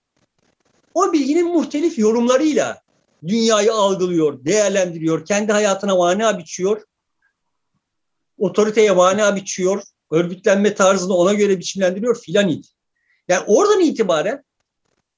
[0.93, 2.81] o bilginin muhtelif yorumlarıyla
[3.27, 6.81] dünyayı algılıyor, değerlendiriyor, kendi hayatına mana biçiyor,
[8.37, 12.67] otoriteye mana biçiyor, örgütlenme tarzını ona göre biçimlendiriyor filan idi.
[13.27, 14.43] Yani oradan itibaren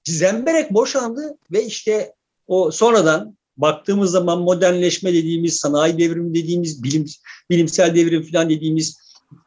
[0.04, 2.14] zemberek boşandı ve işte
[2.48, 7.06] o sonradan baktığımız zaman modernleşme dediğimiz, sanayi devrimi dediğimiz, bilim,
[7.50, 8.98] bilimsel devrim falan dediğimiz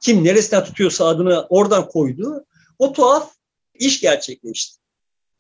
[0.01, 2.45] kim neresinden tutuyorsa adını oradan koydu.
[2.79, 3.35] O tuhaf
[3.75, 4.82] iş gerçekleşti.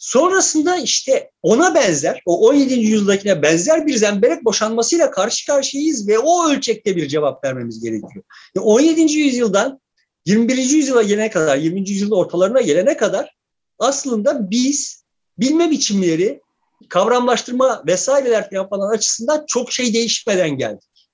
[0.02, 2.74] Sonrasında işte ona benzer, o 17.
[2.74, 8.24] yüzyıldakine benzer bir zemberek boşanmasıyla karşı karşıyayız ve o ölçekte bir cevap vermemiz gerekiyor.
[8.54, 9.00] Yani 17.
[9.00, 9.80] yüzyıldan
[10.26, 10.56] 21.
[10.56, 11.90] yüzyıla gelene kadar, 20.
[11.90, 13.36] yüzyılın ortalarına gelene kadar
[13.78, 15.04] aslında biz
[15.38, 16.40] bilme biçimleri,
[16.88, 21.08] kavramlaştırma vesaireler falan açısından çok şey değişmeden geldik.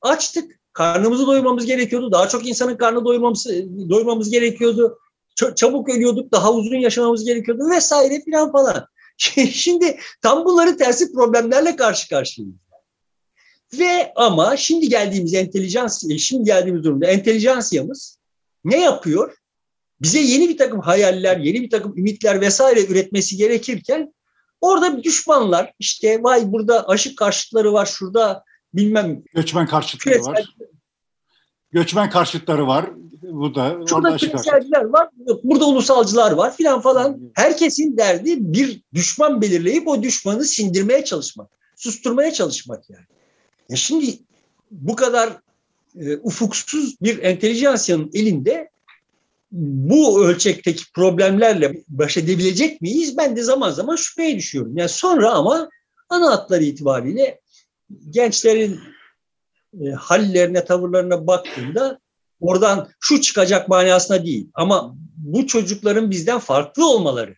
[0.00, 2.12] Açtık, karnımızı doyurmamız gerekiyordu.
[2.12, 3.46] Daha çok insanın karnı doyurmamız,
[3.90, 4.98] doyurmamız gerekiyordu.
[5.56, 8.86] Çabuk ölüyorduk, daha uzun yaşamamız gerekiyordu vesaire filan falan.
[9.52, 12.56] Şimdi tam bunların tersi problemlerle karşı karşıyayız.
[13.78, 18.18] Ve ama şimdi geldiğimiz entelijans, şimdi geldiğimiz durumda entelijansiyamız
[18.64, 19.36] ne yapıyor?
[20.00, 24.14] Bize yeni bir takım hayaller, yeni bir takım ümitler vesaire üretmesi gerekirken
[24.60, 30.56] orada düşmanlar işte vay burada aşık karşıtları var, şurada bilmem göçmen karşıtları küresel, var.
[31.72, 32.90] Göçmen karşıtları var.
[33.22, 35.08] Bu da şurada küreselciler var,
[35.42, 37.20] burada ulusalcılar var filan falan.
[37.34, 43.04] Herkesin derdi bir düşman belirleyip o düşmanı sindirmeye çalışmak, susturmaya çalışmak yani.
[43.68, 44.18] Ya şimdi
[44.70, 45.32] bu kadar
[46.00, 48.70] e, ufuksuz bir entelijansiyanın elinde
[49.52, 53.16] bu ölçekteki problemlerle baş edebilecek miyiz?
[53.16, 54.76] Ben de zaman zaman şüpheye düşüyorum.
[54.76, 55.68] Yani sonra ama
[56.08, 57.40] ana hatları itibariyle
[58.10, 58.80] gençlerin
[59.80, 61.98] e, hallerine, tavırlarına baktığımda
[62.40, 64.48] oradan şu çıkacak manasına değil.
[64.54, 67.34] Ama bu çocukların bizden farklı olmaları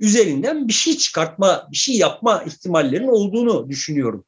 [0.00, 4.24] üzerinden bir şey çıkartma, bir şey yapma ihtimallerinin olduğunu düşünüyorum.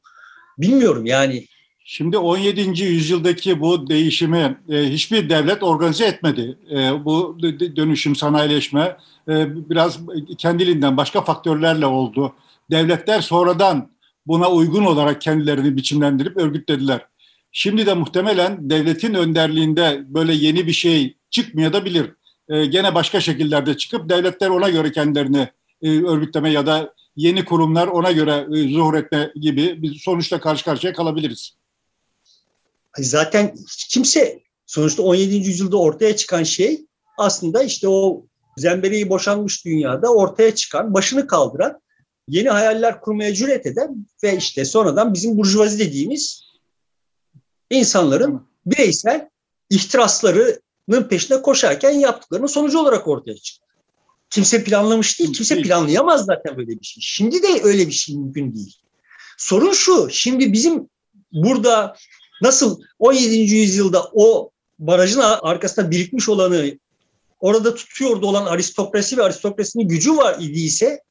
[0.57, 1.45] Bilmiyorum yani
[1.87, 2.83] Şimdi 17.
[2.83, 6.57] yüzyıldaki bu değişimi e, hiçbir devlet organize etmedi.
[6.71, 7.37] E, bu
[7.75, 8.97] dönüşüm, sanayileşme
[9.27, 9.99] e, biraz
[10.37, 12.33] kendiliğinden başka faktörlerle oldu.
[12.71, 13.89] Devletler sonradan
[14.27, 17.07] buna uygun olarak kendilerini biçimlendirip örgütlediler.
[17.51, 22.11] Şimdi de muhtemelen devletin önderliğinde böyle yeni bir şey çıkmayabilir.
[22.49, 25.49] E, gene başka şekillerde çıkıp devletler ona göre kendilerini
[25.81, 30.65] e, örgütleme ya da yeni kurumlar ona göre e, zuhur etme gibi bir sonuçla karşı
[30.65, 31.55] karşıya kalabiliriz.
[32.97, 33.55] Zaten
[33.89, 35.35] kimse sonuçta 17.
[35.35, 36.85] yüzyılda ortaya çıkan şey
[37.17, 38.25] aslında işte o
[38.57, 41.81] zembereği boşanmış dünyada ortaya çıkan, başını kaldıran,
[42.27, 46.43] yeni hayaller kurmaya cüret eden ve işte sonradan bizim burjuvazi dediğimiz
[47.69, 49.29] insanların bireysel
[49.69, 53.65] ihtiraslarının peşinde koşarken yaptıklarının sonucu olarak ortaya çıktı.
[54.29, 57.01] Kimse planlamış değil, kimse planlayamaz zaten böyle bir şey.
[57.01, 58.77] Şimdi de öyle bir şey mümkün değil.
[59.37, 60.89] Sorun şu, şimdi bizim
[61.31, 61.95] burada
[62.41, 63.55] Nasıl 17.
[63.55, 66.77] yüzyılda o barajın arkasında birikmiş olanı
[67.39, 71.01] orada tutuyordu olan aristokrasi ve aristokrasinin gücü var idiyse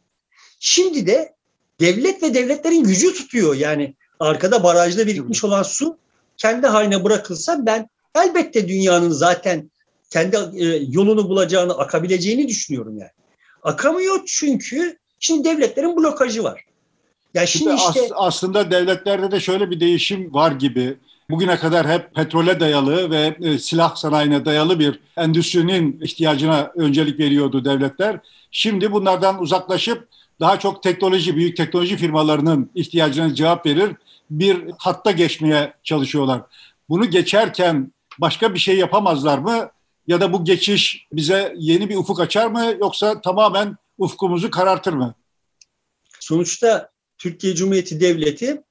[0.65, 1.35] şimdi de
[1.81, 3.55] devlet ve devletlerin gücü tutuyor.
[3.55, 5.99] Yani arkada barajda birikmiş olan su
[6.37, 9.71] kendi haline bırakılsa ben elbette dünyanın zaten
[10.11, 13.11] kendi e, yolunu bulacağını, akabileceğini düşünüyorum yani.
[13.63, 16.65] Akamıyor çünkü şimdi devletlerin blokajı var.
[17.35, 20.97] Yani şimdi işte, işte aslında devletlerde de şöyle bir değişim var gibi
[21.31, 27.65] bugüne kadar hep petrole dayalı ve e, silah sanayine dayalı bir endüstrinin ihtiyacına öncelik veriyordu
[27.65, 28.21] devletler.
[28.51, 30.09] Şimdi bunlardan uzaklaşıp
[30.41, 33.97] daha çok teknoloji, büyük teknoloji firmalarının ihtiyacına cevap verir
[34.31, 36.43] bir hatta geçmeye çalışıyorlar.
[36.89, 39.71] Bunu geçerken başka bir şey yapamazlar mı?
[40.07, 45.15] Ya da bu geçiş bize yeni bir ufuk açar mı yoksa tamamen ufkumuzu karartır mı?
[46.21, 48.63] Sonuçta Türkiye Cumhuriyeti Devleti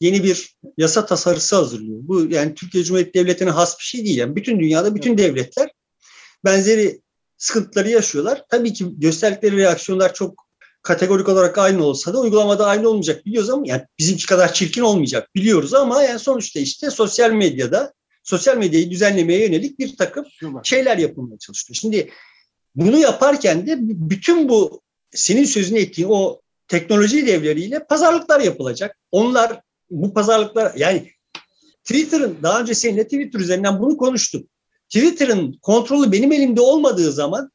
[0.00, 1.98] yeni bir yasa tasarısı hazırlıyor.
[2.02, 4.16] Bu yani Türkiye Cumhuriyeti Devleti'ne has bir şey değil.
[4.16, 5.70] Yani bütün dünyada bütün devletler
[6.44, 7.00] benzeri
[7.36, 8.44] sıkıntıları yaşıyorlar.
[8.48, 10.49] Tabii ki gösterdikleri reaksiyonlar çok
[10.82, 15.34] kategorik olarak aynı olsa da uygulamada aynı olmayacak biliyoruz ama yani bizimki kadar çirkin olmayacak
[15.34, 20.24] biliyoruz ama yani sonuçta işte sosyal medyada sosyal medyayı düzenlemeye yönelik bir takım
[20.64, 21.76] şeyler yapılmaya çalışıyor.
[21.80, 22.10] Şimdi
[22.74, 28.98] bunu yaparken de bütün bu senin sözünü ettiğin o teknoloji devleriyle pazarlıklar yapılacak.
[29.12, 31.10] Onlar bu pazarlıklar yani
[31.84, 34.48] Twitter'ın daha önce seninle Twitter üzerinden bunu konuştuk.
[34.88, 37.50] Twitter'ın kontrolü benim elimde olmadığı zaman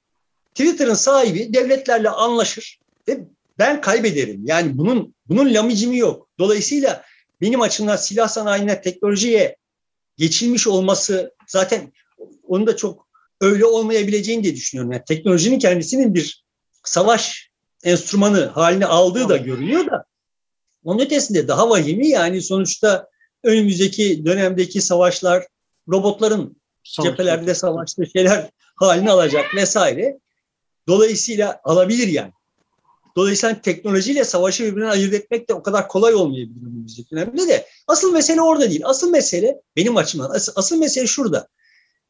[0.50, 3.20] Twitter'ın sahibi devletlerle anlaşır ve
[3.60, 4.42] ben kaybederim.
[4.46, 6.30] Yani bunun bunun lamicimi yok.
[6.40, 7.04] Dolayısıyla
[7.42, 9.56] benim açımdan silah sanayine, teknolojiye
[10.18, 11.94] geçilmiş olması zaten
[12.44, 13.08] onu da çok
[13.42, 14.92] öyle olmayabileceğini diye düşünüyorum.
[14.92, 16.46] Yani teknolojinin kendisinin bir
[16.84, 17.50] savaş
[17.84, 20.06] enstrümanı haline aldığı da görünüyor da
[20.86, 23.08] onun ötesinde daha vahimi yani sonuçta
[23.44, 25.48] önümüzdeki dönemdeki savaşlar
[25.90, 27.10] robotların Savaş.
[27.10, 30.18] cephelerde savaştığı şeyler halini alacak vesaire.
[30.88, 32.32] Dolayısıyla alabilir yani.
[33.18, 37.68] Dolayısıyla teknolojiyle savaşı birbirinden ayırt etmek de o kadar kolay olmayabilir önümüzdeki dönemde de.
[37.88, 38.82] Asıl mesele orada değil.
[38.84, 41.48] Asıl mesele benim açımdan asıl, asıl mesele şurada.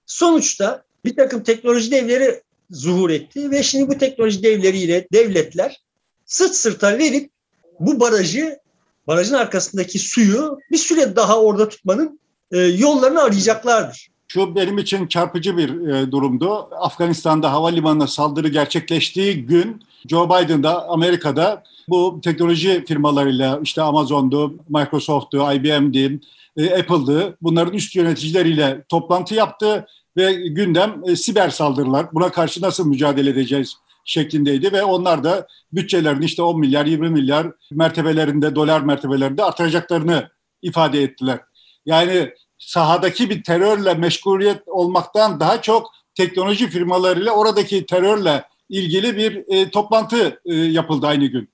[0.06, 5.82] Sonuçta bir takım teknoloji devleri zuhur etti ve şimdi bu teknoloji devleriyle devletler
[6.26, 7.32] sırt sırta verip
[7.80, 8.60] bu barajı
[9.08, 12.20] barajın arkasındaki suyu bir süre daha orada tutmanın
[12.52, 14.10] e, yollarını arayacaklardır.
[14.36, 16.70] Şu benim için çarpıcı bir e, durumdu.
[16.80, 25.38] Afganistan'da havalimanına saldırı gerçekleştiği gün Joe Biden da Amerika'da bu teknoloji firmalarıyla işte Amazon'du, Microsoft'tu,
[25.38, 26.20] IBM'di,
[26.58, 32.06] e, Apple'dı bunların üst yöneticileriyle toplantı yaptı ve gündem e, siber saldırılar.
[32.14, 37.48] Buna karşı nasıl mücadele edeceğiz şeklindeydi ve onlar da bütçelerini işte 10 milyar, 20 milyar
[37.72, 40.30] mertebelerinde, dolar mertebelerinde artıracaklarını
[40.62, 41.40] ifade ettiler.
[41.86, 42.32] Yani
[42.66, 50.42] sahadaki bir terörle meşguliyet olmaktan daha çok teknoloji firmalarıyla oradaki terörle ilgili bir e, toplantı
[50.46, 51.50] e, yapıldı aynı gün.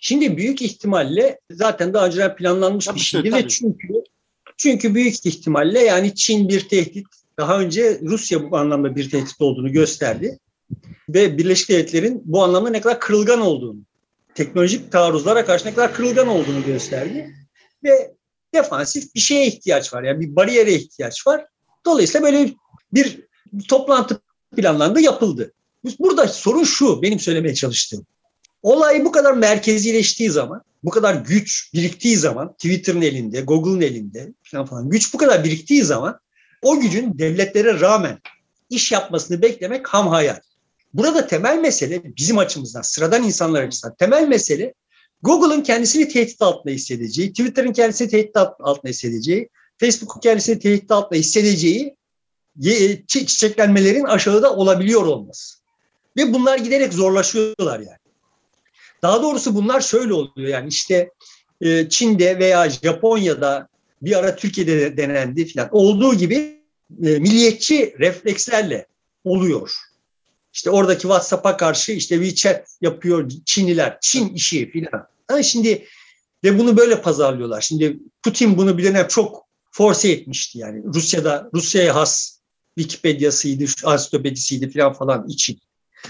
[0.00, 3.88] Şimdi büyük ihtimalle zaten daha önceden planlanmış tabii bir şeydi ve çünkü
[4.56, 7.06] çünkü büyük ihtimalle yani Çin bir tehdit
[7.38, 10.38] daha önce Rusya bu anlamda bir tehdit olduğunu gösterdi.
[11.08, 13.80] Ve Birleşik Devletler'in bu anlamda ne kadar kırılgan olduğunu,
[14.34, 17.34] teknolojik taarruzlara karşı ne kadar kırılgan olduğunu gösterdi.
[17.84, 18.17] Ve
[18.54, 20.02] defansif bir şeye ihtiyaç var.
[20.02, 21.46] Yani bir bariyere ihtiyaç var.
[21.86, 22.54] Dolayısıyla böyle
[22.92, 23.28] bir
[23.68, 24.20] toplantı
[24.56, 25.52] planlandı, yapıldı.
[25.98, 28.06] Burada sorun şu, benim söylemeye çalıştığım.
[28.62, 34.66] Olay bu kadar merkezileştiği zaman, bu kadar güç biriktiği zaman, Twitter'ın elinde, Google'ın elinde falan
[34.66, 36.20] falan güç bu kadar biriktiği zaman
[36.62, 38.18] o gücün devletlere rağmen
[38.70, 40.40] iş yapmasını beklemek ham hayal.
[40.94, 44.74] Burada temel mesele bizim açımızdan, sıradan insanlar açısından temel mesele
[45.22, 49.48] Google'ın kendisini tehdit altında hissedeceği, Twitter'ın kendisini tehdit altında hissedeceği,
[49.78, 51.96] Facebook'un kendisini tehdit altında hissedeceği
[53.06, 55.58] çiçeklenmelerin aşağıda olabiliyor olması.
[56.16, 57.98] Ve bunlar giderek zorlaşıyorlar yani.
[59.02, 61.10] Daha doğrusu bunlar şöyle oluyor yani işte
[61.60, 63.68] e, Çin'de veya Japonya'da
[64.02, 66.36] bir ara Türkiye'de denendi filan olduğu gibi
[67.02, 68.86] e, milliyetçi reflekslerle
[69.24, 69.74] oluyor.
[70.58, 75.06] İşte oradaki WhatsApp'a karşı işte WeChat yapıyor Çinliler, Çin işi filan.
[75.28, 75.86] Ha şimdi
[76.44, 77.60] ve bunu böyle pazarlıyorlar.
[77.60, 80.84] Şimdi Putin bunu bir dönem çok force etmişti yani.
[80.84, 82.40] Rusya'da Rusya'ya has
[82.78, 85.60] Wikipedia'sıydı, ansiklopedisiydi falan falan için.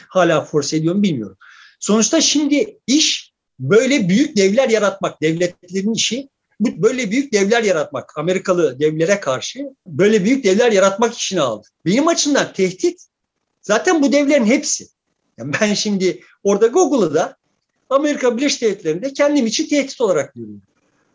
[0.09, 1.37] Hala force ediyor mu bilmiyorum.
[1.81, 6.29] Sonuçta şimdi iş böyle büyük devler yaratmak, devletlerin işi
[6.61, 11.69] böyle büyük devler yaratmak, Amerikalı devlere karşı böyle büyük devler yaratmak işini aldı.
[11.87, 13.08] Benim açımdan tehdit
[13.69, 14.89] zaten bu devlerin hepsi.
[15.39, 17.37] Yani ben şimdi orada Google'ı da
[17.91, 20.63] Amerika Birleşik Devletleri'nde kendim için tehdit olarak görüyorum.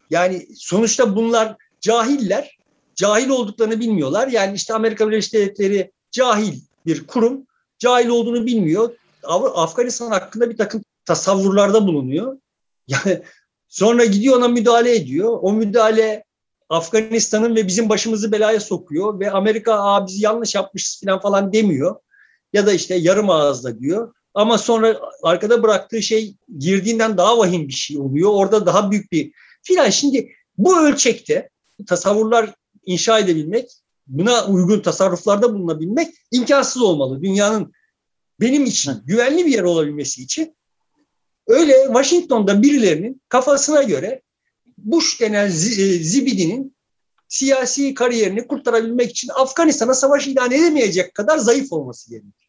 [0.10, 2.58] Yani sonuçta bunlar cahiller,
[2.96, 4.28] cahil olduklarını bilmiyorlar.
[4.28, 7.48] Yani işte Amerika Birleşik Devletleri cahil bir kurum,
[7.80, 8.90] cahil olduğunu bilmiyor.
[9.56, 12.38] Afganistan hakkında bir takım tasavvurlarda bulunuyor.
[12.88, 13.22] Yani
[13.70, 15.40] sonra gidiyor ona müdahale ediyor.
[15.42, 16.24] O müdahale
[16.70, 21.96] Afganistan'ın ve bizim başımızı belaya sokuyor ve Amerika Aa, biz yanlış yapmışız falan falan demiyor.
[22.54, 24.14] Ya da işte yarım ağızda diyor.
[24.34, 28.32] Ama sonra arkada bıraktığı şey girdiğinden daha vahim bir şey oluyor.
[28.34, 29.32] Orada daha büyük bir
[29.64, 29.90] filan.
[29.90, 31.50] Şimdi bu ölçekte
[31.88, 32.54] tasavvurlar
[32.86, 33.72] inşa edebilmek,
[34.08, 37.24] buna uygun tasarruflarda bulunabilmek imkansız olmalı.
[37.24, 37.74] Dünyanın
[38.40, 40.56] benim için güvenli bir yer olabilmesi için
[41.48, 44.22] öyle Washington'da birilerinin kafasına göre
[44.78, 46.76] Bush denen e, zibidinin
[47.28, 52.43] siyasi kariyerini kurtarabilmek için Afganistan'a savaş ilan edemeyecek kadar zayıf olması gerekiyor.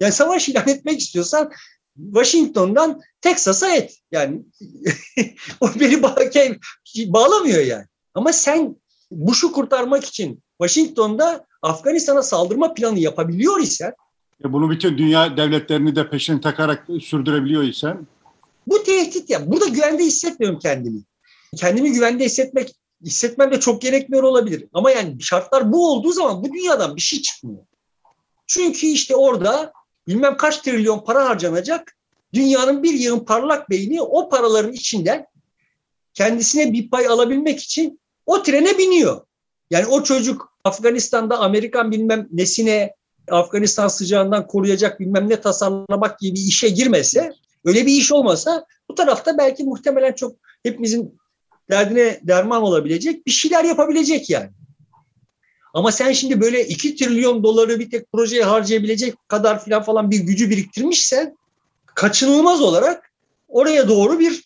[0.00, 1.50] Yani savaş ilan etmek istiyorsan
[1.96, 3.96] Washington'dan Texas'a et.
[4.12, 4.42] Yani
[5.60, 6.02] o beni
[6.96, 7.84] bağlamıyor yani.
[8.14, 8.76] Ama sen
[9.10, 13.94] Bush'u kurtarmak için Washington'da Afganistan'a saldırma planı yapabiliyor isen
[14.44, 18.06] bunu bütün dünya devletlerini de peşine takarak sürdürebiliyor isen
[18.66, 19.50] bu tehdit ya.
[19.50, 21.00] Burada güvende hissetmiyorum kendimi.
[21.56, 22.74] Kendimi güvende hissetmek
[23.04, 24.68] hissetmem de çok gerekmiyor olabilir.
[24.72, 27.62] Ama yani şartlar bu olduğu zaman bu dünyadan bir şey çıkmıyor.
[28.46, 29.72] Çünkü işte orada
[30.08, 31.96] bilmem kaç trilyon para harcanacak.
[32.34, 35.26] Dünyanın bir yığın parlak beyni o paraların içinden
[36.14, 39.20] kendisine bir pay alabilmek için o trene biniyor.
[39.70, 42.94] Yani o çocuk Afganistan'da Amerikan bilmem nesine
[43.30, 47.32] Afganistan sıcağından koruyacak bilmem ne tasarlamak gibi bir işe girmese,
[47.64, 51.20] öyle bir iş olmasa bu tarafta belki muhtemelen çok hepimizin
[51.70, 54.50] derdine derman olabilecek bir şeyler yapabilecek yani.
[55.74, 60.18] Ama sen şimdi böyle 2 trilyon doları bir tek projeye harcayabilecek kadar filan falan bir
[60.20, 61.36] gücü biriktirmişsen
[61.86, 63.10] kaçınılmaz olarak
[63.48, 64.44] oraya doğru bir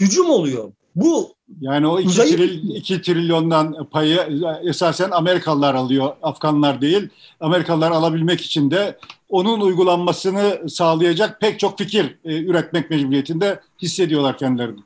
[0.00, 0.72] hücum oluyor.
[0.96, 2.36] Bu yani o 2 uzayı...
[2.36, 4.20] tril, iki trilyondan payı
[4.64, 7.08] esasen Amerikalılar alıyor, Afganlar değil.
[7.40, 8.98] Amerikalılar alabilmek için de
[9.28, 14.80] onun uygulanmasını sağlayacak pek çok fikir e, üretmek mecburiyetinde hissediyorlar kendilerini.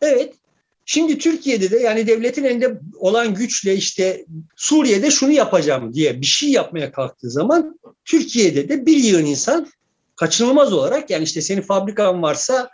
[0.00, 0.34] Evet.
[0.88, 4.24] Şimdi Türkiye'de de yani devletin elinde olan güçle işte
[4.56, 9.66] Suriye'de şunu yapacağım diye bir şey yapmaya kalktığı zaman Türkiye'de de bir yığın insan
[10.16, 12.70] kaçınılmaz olarak yani işte senin fabrikan varsa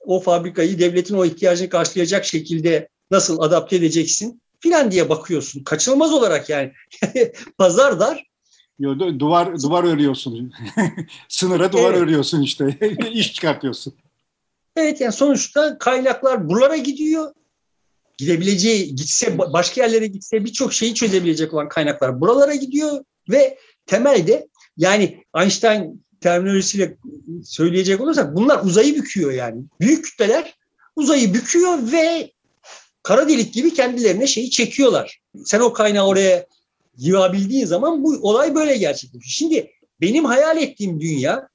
[0.00, 5.64] o fabrikayı devletin o ihtiyacını karşılayacak şekilde nasıl adapte edeceksin filan diye bakıyorsun.
[5.64, 6.72] Kaçınılmaz olarak yani.
[7.58, 8.26] Pazar dar.
[8.78, 10.52] Yo, duvar duvar örüyorsun.
[11.28, 12.02] Sınıra duvar evet.
[12.02, 12.78] örüyorsun işte.
[13.12, 13.94] İş çıkartıyorsun.
[14.76, 17.32] Evet yani sonuçta kaynaklar buralara gidiyor.
[18.16, 25.24] Gidebileceği, gitse başka yerlere gitse birçok şeyi çözebilecek olan kaynaklar buralara gidiyor ve temelde yani
[25.40, 26.96] Einstein terminolojisiyle
[27.44, 29.62] söyleyecek olursak bunlar uzayı büküyor yani.
[29.80, 30.54] Büyük kütleler
[30.96, 32.32] uzayı büküyor ve
[33.02, 35.20] kara delik gibi kendilerine şeyi çekiyorlar.
[35.44, 36.46] Sen o kaynağı oraya
[36.98, 39.24] yığabildiğin zaman bu olay böyle gerçekleşiyor.
[39.24, 41.48] Şimdi benim hayal ettiğim dünya,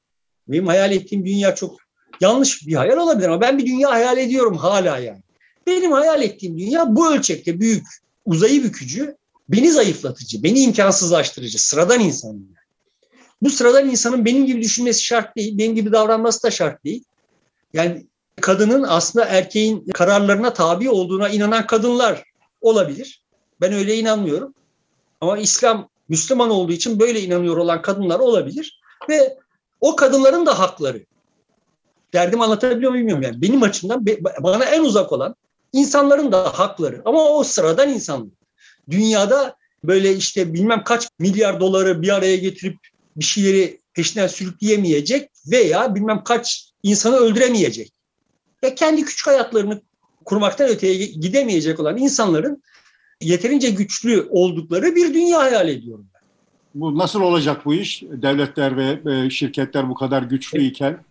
[0.47, 1.77] benim hayal ettiğim dünya çok
[2.21, 5.21] yanlış bir hayal olabilir ama ben bir dünya hayal ediyorum hala yani.
[5.69, 7.87] Benim hayal ettiğim dünya bu ölçekte büyük,
[8.25, 9.15] uzayı bükücü,
[9.49, 12.45] beni zayıflatıcı, beni imkansızlaştırıcı, sıradan insan.
[13.41, 17.03] Bu sıradan insanın benim gibi düşünmesi şart değil, benim gibi davranması da şart değil.
[17.73, 18.07] Yani
[18.41, 22.23] kadının aslında erkeğin kararlarına tabi olduğuna inanan kadınlar
[22.61, 23.23] olabilir.
[23.61, 24.53] Ben öyle inanmıyorum.
[25.21, 28.81] Ama İslam Müslüman olduğu için böyle inanıyor olan kadınlar olabilir.
[29.09, 29.37] Ve
[29.81, 31.05] o kadınların da hakları.
[32.13, 33.23] Derdim anlatabiliyor muyum bilmiyorum.
[33.23, 34.05] Yani benim açımdan
[34.39, 35.35] bana en uzak olan
[35.73, 37.01] insanların da hakları.
[37.05, 38.33] Ama o sıradan insanlar.
[38.89, 42.77] Dünyada böyle işte bilmem kaç milyar doları bir araya getirip
[43.15, 47.91] bir şeyleri peşinden sürükleyemeyecek veya bilmem kaç insanı öldüremeyecek.
[48.63, 49.81] Ve kendi küçük hayatlarını
[50.25, 52.63] kurmaktan öteye gidemeyecek olan insanların
[53.21, 56.21] yeterince güçlü oldukları bir dünya hayal ediyorum ben.
[56.75, 58.01] Bu nasıl olacak bu iş?
[58.01, 61.03] Devletler ve e, şirketler bu kadar güçlüyken.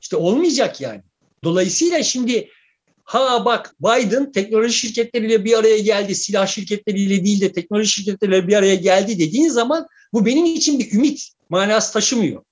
[0.00, 1.02] İşte olmayacak yani.
[1.44, 2.48] Dolayısıyla şimdi
[3.04, 8.54] ha bak Biden teknoloji şirketleriyle bir araya geldi, silah şirketleriyle değil de teknoloji şirketleriyle bir
[8.54, 12.42] araya geldi dediğin zaman bu benim için bir ümit manası taşımıyor.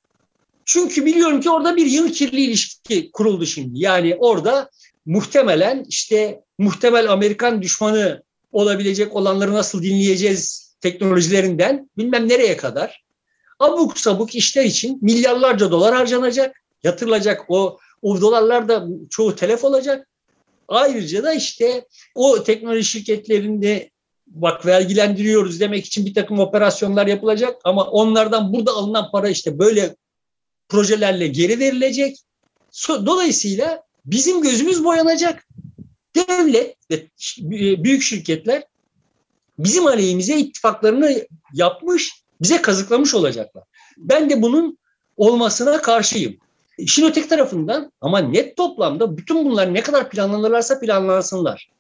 [0.65, 3.79] Çünkü biliyorum ki orada bir yıl kirli ilişki kuruldu şimdi.
[3.81, 4.71] Yani orada
[5.07, 8.23] muhtemelen işte muhtemel Amerikan düşmanı
[8.53, 13.03] olabilecek olanları nasıl dinleyeceğiz teknolojilerinden bilmem nereye kadar
[13.59, 17.45] abuk sabuk işler için milyarlarca dolar harcanacak, yatırılacak.
[17.49, 20.09] O, o dolarlar da çoğu telef olacak.
[20.73, 23.91] Ayrıca da işte o teknoloji şirketlerinde
[24.27, 29.97] bak vergilendiriyoruz demek için bir takım operasyonlar yapılacak ama onlardan burada alınan para işte böyle
[30.69, 32.19] projelerle geri verilecek.
[32.89, 35.49] Dolayısıyla bizim gözümüz boyanacak.
[36.17, 37.09] Devlet ve
[37.85, 38.63] büyük şirketler
[39.59, 43.65] bizim aleyhimize ittifaklarını yapmış, bize kazıklamış olacaklar.
[43.99, 44.79] Ben de bunun
[45.17, 46.37] olmasına karşıyım.
[46.79, 51.71] İşin öteki tarafından ama net toplamda bütün bunlar ne kadar planlanırlarsa planlansınlar.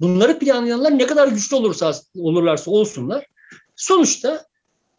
[0.00, 3.26] Bunları planlayanlar ne kadar güçlü olursa olurlarsa olsunlar.
[3.76, 4.46] Sonuçta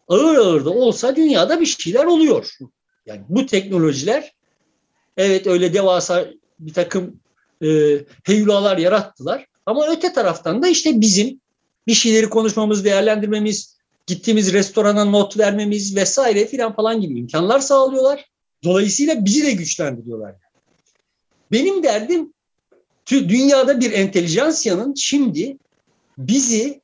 [0.08, 2.50] ağır ağır da olsa dünyada bir şeyler oluyor.
[3.06, 4.32] Yani bu teknolojiler
[5.16, 6.26] evet öyle devasa
[6.60, 7.20] bir takım
[7.62, 9.46] e, heyulalar yarattılar.
[9.66, 11.40] Ama öte taraftan da işte bizim
[11.86, 13.76] bir şeyleri konuşmamız, değerlendirmemiz,
[14.06, 18.31] gittiğimiz restorana not vermemiz vesaire filan falan gibi imkanlar sağlıyorlar.
[18.64, 20.34] Dolayısıyla bizi de güçlendiriyorlar.
[21.52, 22.32] Benim derdim
[23.10, 25.58] dünyada bir entelijansiyanın şimdi
[26.18, 26.80] bizi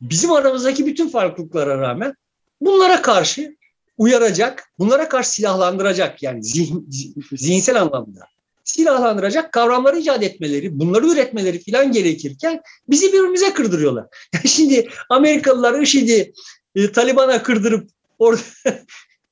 [0.00, 2.14] bizim aramızdaki bütün farklılıklara rağmen
[2.60, 3.56] bunlara karşı
[3.98, 6.88] uyaracak, bunlara karşı silahlandıracak yani zihin,
[7.32, 8.28] zihinsel anlamda
[8.68, 14.06] silahlandıracak kavramları icat etmeleri, bunları üretmeleri falan gerekirken bizi birbirimize kırdırıyorlar.
[14.46, 16.32] Şimdi Amerikalılar IŞİD'i
[16.74, 18.40] e, Taliban'a kırdırıp orada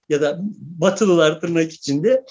[0.09, 2.25] ya da Batılılar tırnak içinde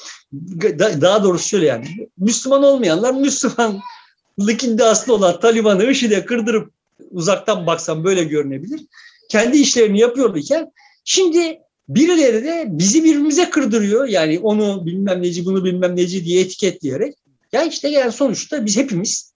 [0.79, 6.73] daha doğrusu şöyle yani Müslüman olmayanlar Müslümanlık iddiaslı olan Taliban'ı IŞİD'e kırdırıp
[7.11, 8.81] uzaktan baksam böyle görünebilir.
[9.29, 10.71] Kendi işlerini yapıyorlarken
[11.03, 11.59] şimdi
[11.89, 14.07] Birileri de bizi birbirimize kırdırıyor.
[14.07, 17.15] Yani onu bilmem neci, bunu bilmem neci diye etiketleyerek.
[17.51, 19.33] Ya işte yani sonuçta biz hepimiz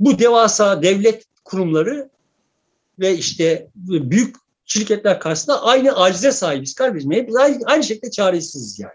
[0.00, 2.10] bu devasa devlet kurumları
[2.98, 4.36] ve işte büyük
[4.72, 7.12] şirketler karşısında aynı acize sahibiz kardeşim.
[7.12, 8.92] Hep aynı, aynı şekilde çaresiziz yani.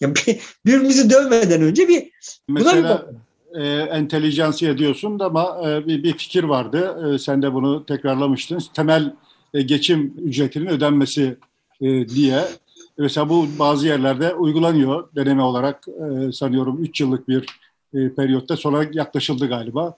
[0.00, 0.14] yani
[0.66, 2.10] birbirimizi dövmeden önce bir
[2.48, 3.06] Mesela
[3.54, 3.60] bir...
[3.60, 7.12] e, entelijansiye diyorsun da ama e, bir, bir fikir vardı.
[7.14, 8.62] E, sen de bunu tekrarlamıştın.
[8.74, 9.14] Temel
[9.54, 11.36] e, geçim ücretinin ödenmesi
[11.80, 12.44] e, diye
[12.98, 17.46] mesela bu bazı yerlerde uygulanıyor deneme olarak e, sanıyorum 3 yıllık bir
[17.94, 19.96] e, periyotta sonra yaklaşıldı galiba.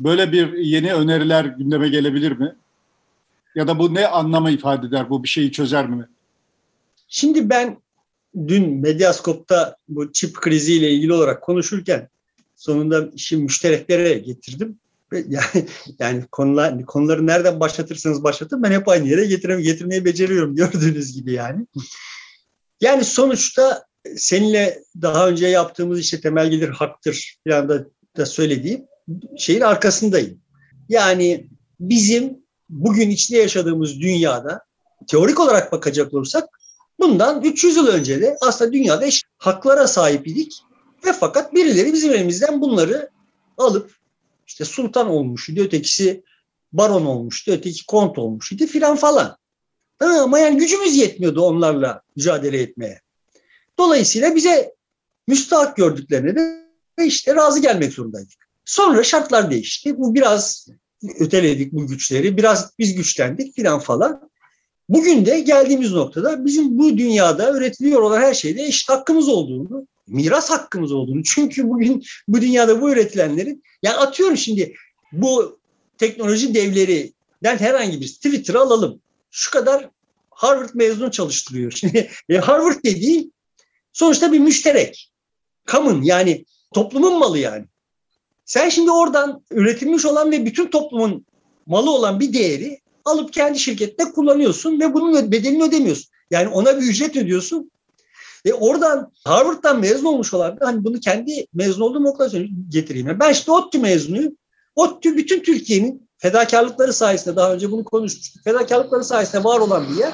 [0.00, 2.54] Böyle bir yeni öneriler gündeme gelebilir mi?
[3.54, 5.10] Ya da bu ne anlamı ifade eder?
[5.10, 6.08] Bu bir şeyi çözer mi?
[7.08, 7.82] Şimdi ben
[8.48, 12.08] dün Medyaskop'ta bu çip kriziyle ilgili olarak konuşurken
[12.56, 14.78] sonunda işi müştereklere getirdim.
[15.28, 15.66] Yani,
[15.98, 21.32] yani konular, konuları nereden başlatırsanız başlatın ben hep aynı yere getirmeyi, getirmeyi beceriyorum gördüğünüz gibi
[21.32, 21.66] yani.
[22.80, 23.84] Yani sonuçta
[24.16, 27.86] seninle daha önce yaptığımız işte temel gelir haktır falan da,
[28.16, 28.84] da söylediğim
[29.38, 30.40] şeyin arkasındayım.
[30.88, 31.48] Yani
[31.80, 32.41] bizim
[32.72, 34.64] bugün içinde yaşadığımız dünyada
[35.08, 36.48] teorik olarak bakacak olursak
[37.00, 40.52] bundan 300 yıl önce de aslında dünyada eşit haklara sahip idik
[41.06, 43.10] ve fakat birileri bizim elimizden bunları
[43.58, 43.94] alıp
[44.46, 46.22] işte sultan olmuştu, ötekisi
[46.72, 49.36] baron olmuştu, öteki kont olmuştu filan falan.
[50.00, 53.00] ama yani gücümüz yetmiyordu onlarla mücadele etmeye.
[53.78, 54.74] Dolayısıyla bize
[55.28, 56.66] müstahak gördüklerine de
[57.06, 58.48] işte razı gelmek zorundaydık.
[58.64, 59.98] Sonra şartlar değişti.
[59.98, 60.68] Bu biraz
[61.18, 62.36] öteledik bu güçleri.
[62.36, 64.30] Biraz biz güçlendik filan falan.
[64.88, 70.50] Bugün de geldiğimiz noktada bizim bu dünyada üretiliyor olan her şeyde eşit hakkımız olduğunu, miras
[70.50, 71.22] hakkımız olduğunu.
[71.22, 74.74] Çünkü bugün bu dünyada bu üretilenlerin, yani atıyorum şimdi
[75.12, 75.58] bu
[75.98, 79.00] teknoloji devlerinden herhangi bir Twitter'ı alalım.
[79.30, 79.88] Şu kadar
[80.30, 81.70] Harvard mezunu çalıştırıyor.
[81.70, 83.30] Şimdi e, Harvard dediği
[83.92, 85.12] sonuçta bir müşterek.
[85.66, 86.44] Common yani
[86.74, 87.64] toplumun malı yani.
[88.44, 91.26] Sen şimdi oradan üretilmiş olan ve bütün toplumun
[91.66, 96.12] malı olan bir değeri alıp kendi şirketinde kullanıyorsun ve bunun bedelini ödemiyorsun.
[96.30, 97.70] Yani ona bir ücret ödüyorsun.
[98.46, 102.28] Ve oradan Harvard'dan mezun olmuş olan hani bunu kendi mezun olduğum okula
[102.68, 103.06] getireyim.
[103.06, 104.36] Yani ben işte ODTÜ mezunuyum.
[104.76, 108.44] ODTÜ bütün Türkiye'nin fedakarlıkları sayesinde daha önce bunu konuşmuştuk.
[108.44, 110.12] Fedakarlıkları sayesinde var olan bir yer.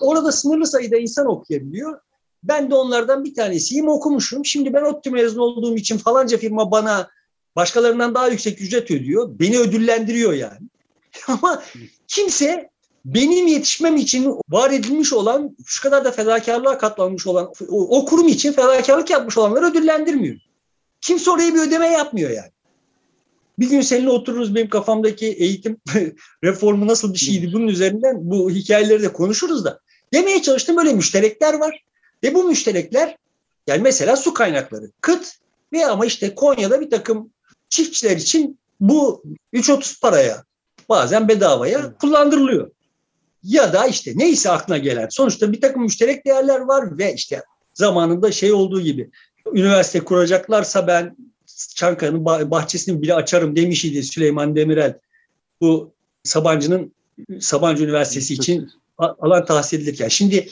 [0.00, 2.00] Orada sınırlı sayıda insan okuyabiliyor.
[2.42, 4.44] Ben de onlardan bir tanesiyim okumuşum.
[4.44, 7.08] Şimdi ben ODTÜ mezun olduğum için falanca firma bana
[7.56, 9.28] başkalarından daha yüksek ücret ödüyor.
[9.38, 10.68] Beni ödüllendiriyor yani.
[11.28, 11.62] Ama
[12.08, 12.70] kimse
[13.04, 18.28] benim yetişmem için var edilmiş olan, şu kadar da fedakarlığa katlanmış olan, o, o kurum
[18.28, 20.36] için fedakarlık yapmış olanları ödüllendirmiyor.
[21.00, 22.50] Kimse oraya bir ödeme yapmıyor yani.
[23.58, 25.76] Bir gün seninle otururuz benim kafamdaki eğitim
[26.44, 29.80] reformu nasıl bir şeydi bunun üzerinden bu hikayeleri de konuşuruz da.
[30.14, 31.84] Demeye çalıştığım böyle müşterekler var.
[32.22, 33.16] Ve bu müşterekler
[33.66, 35.32] yani mesela su kaynakları, kıt
[35.72, 37.30] ve ama işte Konya'da bir takım
[37.72, 39.22] çiftçiler için bu
[39.54, 40.44] 3.30 paraya
[40.88, 42.70] bazen bedavaya kullandırılıyor.
[43.42, 45.08] Ya da işte neyse aklına gelen.
[45.10, 47.42] Sonuçta bir takım müşterek değerler var ve işte
[47.74, 49.10] zamanında şey olduğu gibi
[49.52, 51.16] üniversite kuracaklarsa ben
[51.74, 54.98] Çankaya'nın bahçesini bile açarım demiş idi Süleyman Demirel.
[55.60, 55.94] Bu
[56.24, 56.94] Sabancı'nın
[57.40, 60.08] Sabancı Üniversitesi için alan tahsis edilirken.
[60.08, 60.48] Şimdi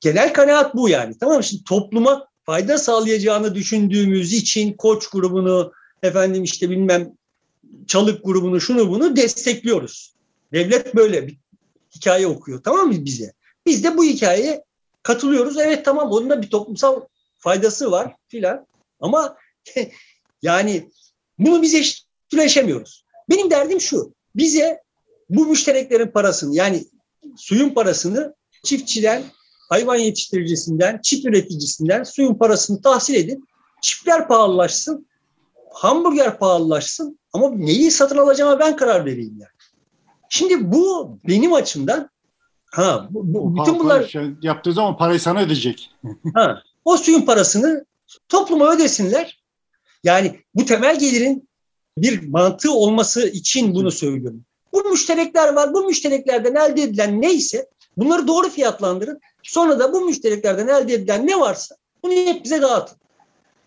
[0.00, 1.18] genel kanaat bu yani.
[1.20, 1.44] Tamam mı?
[1.44, 5.72] Şimdi topluma fayda sağlayacağını düşündüğümüz için koç grubunu
[6.04, 7.12] efendim işte bilmem
[7.86, 10.14] çalık grubunu şunu bunu destekliyoruz.
[10.52, 11.38] Devlet böyle bir
[11.96, 13.32] hikaye okuyor tamam mı bize?
[13.66, 14.64] Biz de bu hikayeye
[15.02, 15.58] katılıyoruz.
[15.58, 17.00] Evet tamam onun da bir toplumsal
[17.38, 18.66] faydası var filan.
[19.00, 19.36] Ama
[20.42, 20.90] yani
[21.38, 23.04] bunu biz eşitleşemiyoruz.
[23.30, 24.14] Benim derdim şu.
[24.36, 24.80] Bize
[25.30, 26.84] bu müştereklerin parasını yani
[27.36, 28.34] suyun parasını
[28.64, 29.22] çiftçiden,
[29.68, 33.48] hayvan yetiştiricisinden, çift üreticisinden suyun parasını tahsil edin.
[33.82, 35.06] Çiftler pahalılaşsın,
[35.74, 39.50] hamburger pahalılaşsın ama neyi satın alacağıma ben karar vereyim yani.
[40.28, 42.10] Şimdi bu benim açımdan
[42.70, 45.90] ha bu, bu bütün bunlar şey yaptığı zaman parayı sana ödeyecek.
[46.34, 47.84] ha, o suyun parasını
[48.28, 49.42] topluma ödesinler.
[50.04, 51.48] Yani bu temel gelirin
[51.98, 54.44] bir mantığı olması için bunu söylüyorum.
[54.72, 55.74] Bu müşterekler var.
[55.74, 59.20] Bu müştereklerden elde edilen neyse bunları doğru fiyatlandırın.
[59.42, 62.98] Sonra da bu müştereklerden elde edilen ne varsa bunu hep bize dağıtın.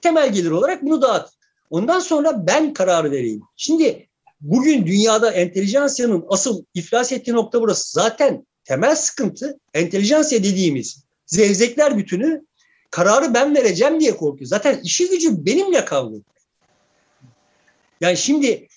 [0.01, 1.37] Temel gelir olarak bunu dağıtın.
[1.70, 3.41] Ondan sonra ben karar vereyim.
[3.55, 4.07] Şimdi
[4.41, 7.91] bugün dünyada entelijansiyanın asıl iflas ettiği nokta burası.
[7.91, 12.45] Zaten temel sıkıntı entelijansiya dediğimiz zevzekler bütünü
[12.91, 14.47] kararı ben vereceğim diye korkuyor.
[14.47, 16.18] Zaten işi gücü benimle kavga
[18.01, 18.68] Yani şimdi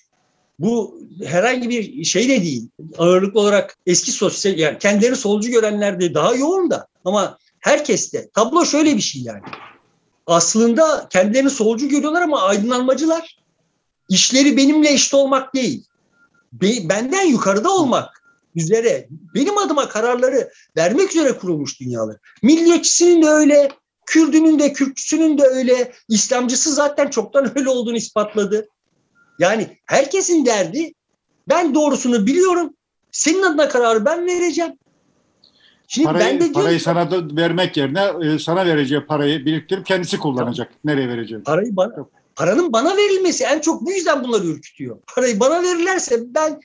[0.59, 2.69] bu herhangi bir şey de değil.
[2.97, 8.29] Ağırlıklı olarak eski sosyal yani kendileri solcu görenler de daha yoğun da ama herkes de
[8.33, 9.41] tablo şöyle bir şey yani
[10.27, 13.37] aslında kendilerini solcu görüyorlar ama aydınlanmacılar.
[14.09, 15.85] İşleri benimle eşit olmak değil.
[16.89, 18.23] benden yukarıda olmak
[18.55, 22.17] üzere benim adıma kararları vermek üzere kurulmuş dünyalar.
[22.43, 23.71] Milliyetçisinin de öyle,
[24.05, 28.67] Kürdünün de, Kürtçüsünün de öyle, İslamcısı zaten çoktan öyle olduğunu ispatladı.
[29.39, 30.93] Yani herkesin derdi
[31.49, 32.75] ben doğrusunu biliyorum.
[33.11, 34.73] Senin adına kararı ben vereceğim.
[35.93, 40.19] Şimdi parayı, ben de parayı sana da vermek yerine e, sana vereceği parayı biriktirip kendisi
[40.19, 40.67] kullanacak.
[40.67, 40.79] Tamam.
[40.85, 41.43] Nereye vereceğim?
[41.43, 41.95] Parayı bana,
[42.35, 44.97] paranın bana verilmesi en çok bu yüzden bunları ürkütüyor.
[45.15, 46.59] Parayı bana verirlerse ben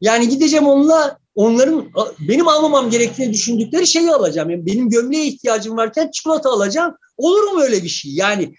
[0.00, 1.90] yani gideceğim onunla onların
[2.20, 4.50] benim almamam gerektiğini düşündükleri şeyi alacağım.
[4.50, 6.94] Yani benim gömleğe ihtiyacım varken çikolata alacağım.
[7.16, 8.12] Olur mu öyle bir şey?
[8.14, 8.54] Yani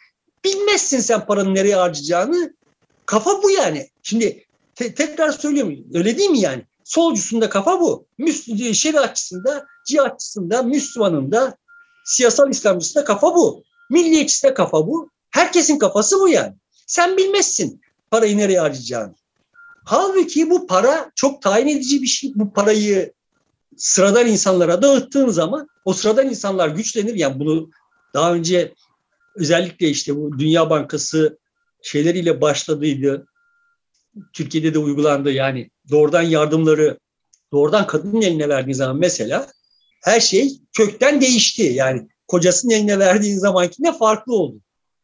[0.45, 2.53] bilmezsin sen paranın nereye harcayacağını.
[3.05, 3.87] Kafa bu yani.
[4.03, 4.45] Şimdi
[4.75, 5.75] te- tekrar söylüyorum.
[5.93, 6.63] Öyle değil mi yani?
[6.89, 8.07] Solcusunda kafa bu.
[8.19, 11.57] Müs- şeriatçısında, cihatçısında, Müslümanında,
[12.05, 13.63] siyasal İslamcısında kafa bu.
[13.89, 15.09] Milliyetçisinde kafa bu.
[15.31, 16.53] Herkesin kafası bu yani.
[16.87, 17.81] Sen bilmezsin
[18.11, 19.15] parayı nereye harcayacağını.
[19.85, 22.31] Halbuki bu para çok tayin edici bir şey.
[22.35, 23.13] Bu parayı
[23.77, 27.15] sıradan insanlara dağıttığın zaman o sıradan insanlar güçlenir.
[27.15, 27.69] Yani bunu
[28.13, 28.73] daha önce
[29.35, 31.37] özellikle işte bu Dünya Bankası
[31.81, 33.27] şeyleriyle başladıydı.
[34.33, 35.31] Türkiye'de de uygulandı.
[35.31, 36.99] Yani doğrudan yardımları
[37.53, 39.47] doğrudan kadının eline verdiği zaman mesela
[40.03, 41.63] her şey kökten değişti.
[41.63, 44.57] Yani kocasının eline verdiğin zamanki ne farklı oldu.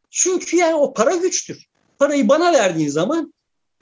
[0.10, 1.66] Çünkü yani o para güçtür.
[2.00, 3.34] parayı bana verdiğin zaman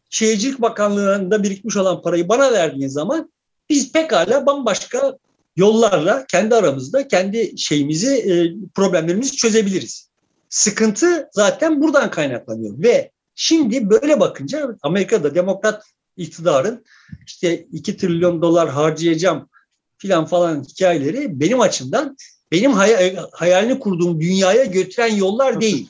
[0.10, 3.34] Şehircilik Bakanlığı'nda birikmiş olan parayı bana verdiğin zaman
[3.70, 5.18] biz pekala bambaşka
[5.56, 8.34] yollarla kendi aramızda kendi şeyimizi, e,
[8.76, 10.10] problemlerimizi çözebiliriz.
[10.50, 15.84] Sıkıntı zaten buradan kaynaklanıyor ve şimdi böyle bakınca Amerika'da demokrat
[16.18, 16.86] iktidarın
[17.28, 19.50] işte 2 trilyon dolar harcayacağım
[19.98, 22.18] filan falan hikayeleri benim açımdan
[22.52, 22.74] benim
[23.32, 25.90] hayalini kurduğum dünyaya götüren yollar değil.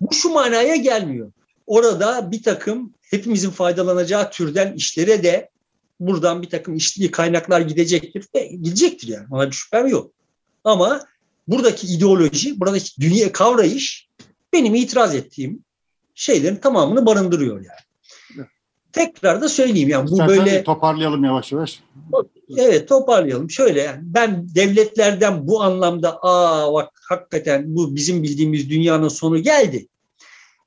[0.00, 1.32] Bu şu manaya gelmiyor.
[1.66, 5.50] Orada bir takım hepimizin faydalanacağı türden işlere de
[6.00, 8.26] buradan bir takım işli kaynaklar gidecektir.
[8.34, 9.26] E, gidecektir yani.
[9.30, 10.12] Ona bir şüphem yok.
[10.64, 11.00] Ama
[11.48, 14.08] buradaki ideoloji, buradaki dünya kavrayış
[14.52, 15.64] benim itiraz ettiğim
[16.14, 17.87] şeylerin tamamını barındırıyor yani.
[18.92, 21.80] Tekrar da söyleyeyim yani bu İstersen böyle toparlayalım yavaş yavaş.
[22.56, 23.50] Evet toparlayalım.
[23.50, 29.88] Şöyle yani ben devletlerden bu anlamda aa bak hakikaten bu bizim bildiğimiz dünyanın sonu geldi.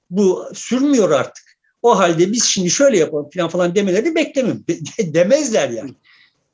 [0.10, 1.52] Bu sürmüyor artık.
[1.82, 4.66] O halde biz şimdi şöyle yapalım falan falan demeleri beklemiyorum.
[5.00, 5.94] Demezler yani.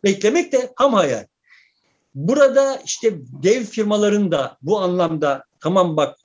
[0.03, 1.25] Beklemek de ham hayal.
[2.15, 3.13] Burada işte
[3.43, 6.17] dev firmaların da bu anlamda tamam bak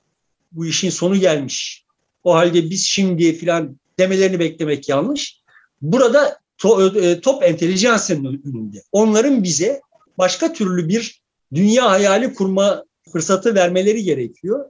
[0.51, 1.85] bu işin sonu gelmiş.
[2.23, 5.41] O halde biz şimdi filan demelerini beklemek yanlış.
[5.81, 6.39] Burada
[7.01, 8.83] e, top entelijansının önünde.
[8.91, 9.81] Onların bize
[10.17, 11.21] başka türlü bir
[11.53, 14.65] dünya hayali kurma fırsatı vermeleri gerekiyor.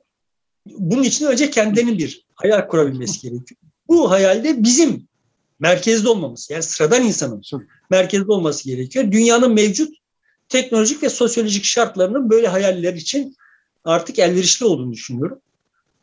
[0.66, 3.60] Bunun için önce kendilerinin bir hayal kurabilmesi gerekiyor.
[3.88, 5.08] Bu hayalde bizim
[5.60, 7.42] merkezde olmamız, yani sıradan insanın
[7.90, 9.12] merkezde olması gerekiyor.
[9.12, 9.96] Dünyanın mevcut
[10.50, 13.36] teknolojik ve sosyolojik şartlarının böyle hayaller için
[13.84, 15.40] artık elverişli olduğunu düşünüyorum.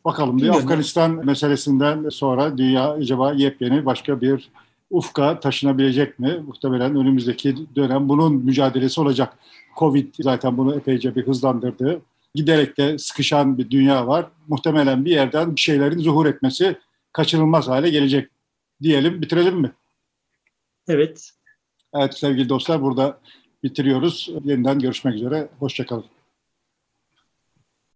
[0.05, 4.49] Bakalım bir Afganistan meselesinden sonra dünya acaba yepyeni başka bir
[4.89, 6.43] ufka taşınabilecek mi?
[6.47, 9.37] Muhtemelen önümüzdeki dönem bunun mücadelesi olacak.
[9.77, 12.01] Covid zaten bunu epeyce bir hızlandırdı.
[12.35, 14.25] Giderek de sıkışan bir dünya var.
[14.47, 16.75] Muhtemelen bir yerden bir şeylerin zuhur etmesi
[17.13, 18.29] kaçınılmaz hale gelecek
[18.81, 19.21] diyelim.
[19.21, 19.71] Bitirelim mi?
[20.87, 21.31] Evet.
[21.93, 23.19] Evet sevgili dostlar burada
[23.63, 24.29] bitiriyoruz.
[24.43, 25.49] Yeniden görüşmek üzere.
[25.59, 26.05] Hoşçakalın.